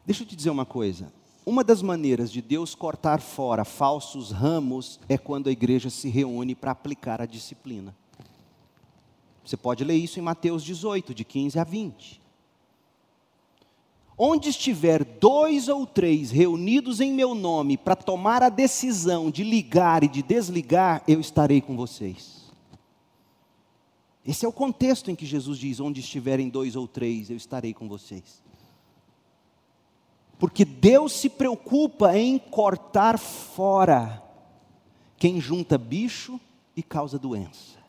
[0.05, 1.09] Deixa eu te dizer uma coisa.
[1.45, 6.53] Uma das maneiras de Deus cortar fora falsos ramos é quando a igreja se reúne
[6.53, 7.95] para aplicar a disciplina.
[9.45, 12.21] Você pode ler isso em Mateus 18, de 15 a 20.
[14.17, 20.03] Onde estiver dois ou três reunidos em meu nome para tomar a decisão de ligar
[20.03, 22.40] e de desligar, eu estarei com vocês.
[24.25, 27.73] Esse é o contexto em que Jesus diz: onde estiverem dois ou três, eu estarei
[27.73, 28.41] com vocês.
[30.37, 34.23] Porque Deus se preocupa em cortar fora
[35.17, 36.39] quem junta bicho
[36.75, 37.79] e causa doença.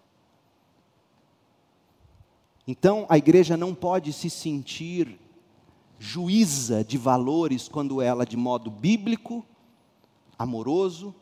[2.66, 5.18] Então a igreja não pode se sentir
[5.98, 9.44] juíza de valores quando ela, de modo bíblico,
[10.38, 11.14] amoroso,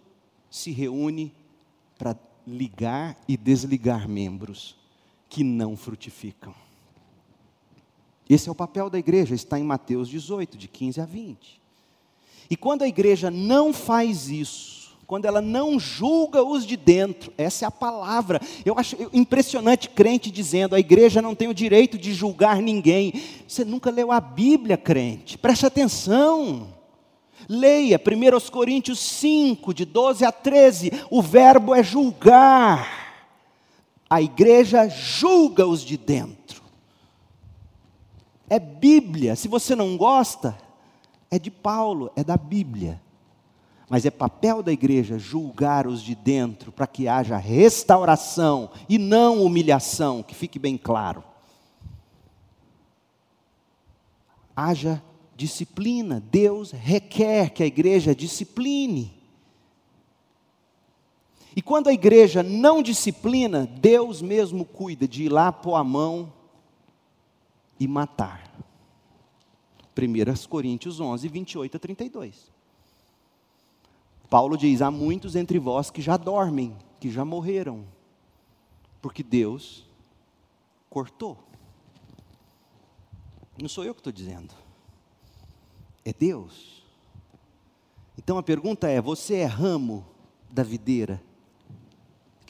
[0.50, 1.32] se reúne
[1.96, 2.16] para
[2.46, 4.79] ligar e desligar membros
[5.30, 6.52] que não frutificam.
[8.28, 11.60] Esse é o papel da igreja, está em Mateus 18, de 15 a 20.
[12.50, 17.64] E quando a igreja não faz isso, quando ela não julga os de dentro, essa
[17.64, 18.40] é a palavra.
[18.64, 23.12] Eu acho impressionante crente dizendo: a igreja não tem o direito de julgar ninguém.
[23.46, 26.68] Você nunca leu a Bíblia, crente, preste atenção.
[27.48, 32.99] Leia 1 Coríntios 5, de 12 a 13, o verbo é julgar.
[34.10, 36.60] A igreja julga os de dentro.
[38.48, 40.58] É Bíblia, se você não gosta,
[41.30, 43.00] é de Paulo, é da Bíblia.
[43.88, 49.44] Mas é papel da igreja julgar os de dentro para que haja restauração e não
[49.44, 51.22] humilhação, que fique bem claro.
[54.56, 55.00] Haja
[55.36, 59.19] disciplina, Deus requer que a igreja discipline.
[61.54, 66.32] E quando a igreja não disciplina, Deus mesmo cuida de ir lá pôr a mão
[67.78, 68.48] e matar.
[69.96, 72.50] 1 Coríntios 11, 28 a 32.
[74.28, 77.84] Paulo diz: há muitos entre vós que já dormem, que já morreram,
[79.02, 79.84] porque Deus
[80.88, 81.36] cortou.
[83.60, 84.54] Não sou eu que estou dizendo,
[86.04, 86.84] é Deus.
[88.16, 90.06] Então a pergunta é: você é ramo
[90.48, 91.20] da videira?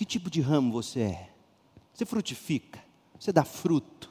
[0.00, 1.28] Que tipo de ramo você é?
[1.92, 2.82] Você frutifica?
[3.18, 4.10] Você dá fruto?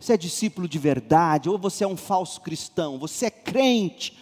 [0.00, 1.50] Você é discípulo de verdade?
[1.50, 2.98] Ou você é um falso cristão?
[2.98, 4.16] Você é crente?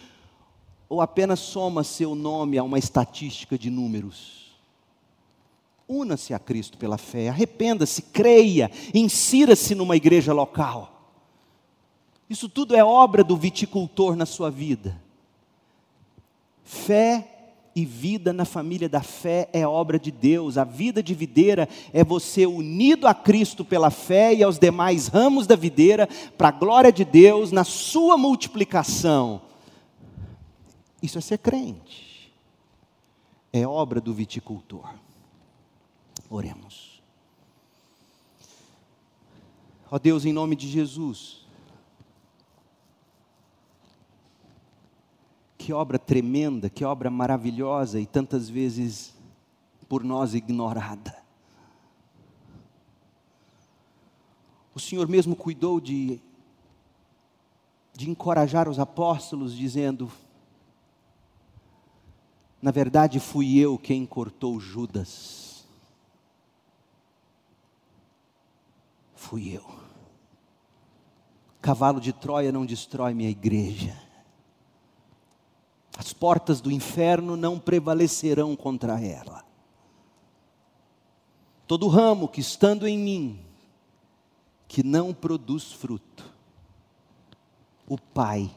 [0.89, 4.53] ou apenas soma seu nome a uma estatística de números?
[5.87, 11.13] Una-se a Cristo pela fé, arrependa-se, creia, insira-se numa igreja local.
[12.29, 15.01] Isso tudo é obra do viticultor na sua vida.
[16.65, 17.34] Fé
[17.75, 20.57] e vida na família da fé é obra de Deus.
[20.57, 25.45] A vida de videira é você unido a Cristo pela fé e aos demais ramos
[25.45, 26.07] da videira,
[26.37, 29.41] para a glória de Deus, na sua multiplicação
[31.05, 32.33] isso é ser crente.
[33.53, 34.93] É obra do viticultor.
[36.29, 37.01] Oremos.
[39.89, 41.44] Ó Deus, em nome de Jesus.
[45.65, 49.15] Que obra tremenda, que obra maravilhosa e tantas vezes
[49.89, 51.17] por nós ignorada.
[54.75, 56.21] O Senhor mesmo cuidou de,
[57.95, 60.11] de encorajar os apóstolos, dizendo:
[62.61, 65.65] na verdade, fui eu quem cortou Judas.
[69.15, 69.65] Fui eu.
[71.59, 74.04] Cavalo de Troia não destrói minha igreja.
[75.97, 79.43] As portas do inferno não prevalecerão contra ela.
[81.67, 83.39] Todo ramo que estando em mim,
[84.67, 86.31] que não produz fruto,
[87.87, 88.51] o Pai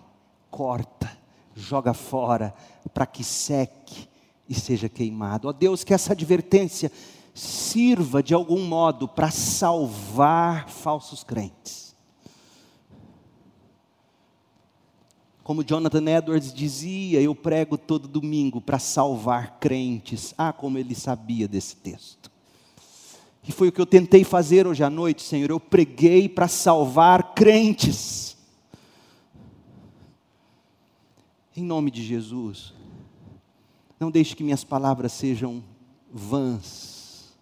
[0.50, 1.18] corta
[1.58, 2.54] joga fora,
[2.94, 4.08] para que seque
[4.48, 5.48] e seja queimado.
[5.48, 6.90] Ó Deus, que essa advertência
[7.34, 11.87] sirva de algum modo para salvar falsos crentes.
[15.48, 20.34] Como Jonathan Edwards dizia, eu prego todo domingo para salvar crentes.
[20.36, 22.30] Ah, como ele sabia desse texto.
[23.42, 25.48] E foi o que eu tentei fazer hoje à noite, Senhor.
[25.48, 28.36] Eu preguei para salvar crentes.
[31.56, 32.74] Em nome de Jesus,
[33.98, 35.64] não deixe que minhas palavras sejam
[36.12, 37.34] vãs.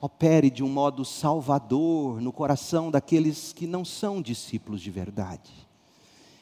[0.00, 5.67] Opere de um modo salvador no coração daqueles que não são discípulos de verdade.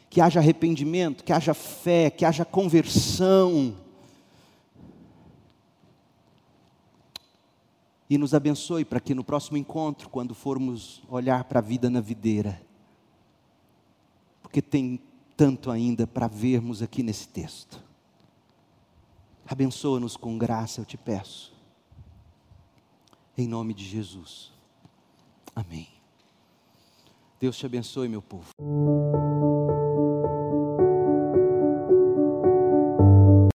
[0.09, 3.77] Que haja arrependimento, que haja fé, que haja conversão.
[8.09, 12.01] E nos abençoe para que no próximo encontro, quando formos olhar para a vida na
[12.01, 12.61] videira,
[14.41, 15.01] porque tem
[15.37, 17.85] tanto ainda para vermos aqui nesse texto.
[19.47, 21.55] Abençoa-nos com graça, eu te peço.
[23.37, 24.53] Em nome de Jesus.
[25.55, 25.89] Amém.
[27.39, 28.47] Deus te abençoe, meu povo.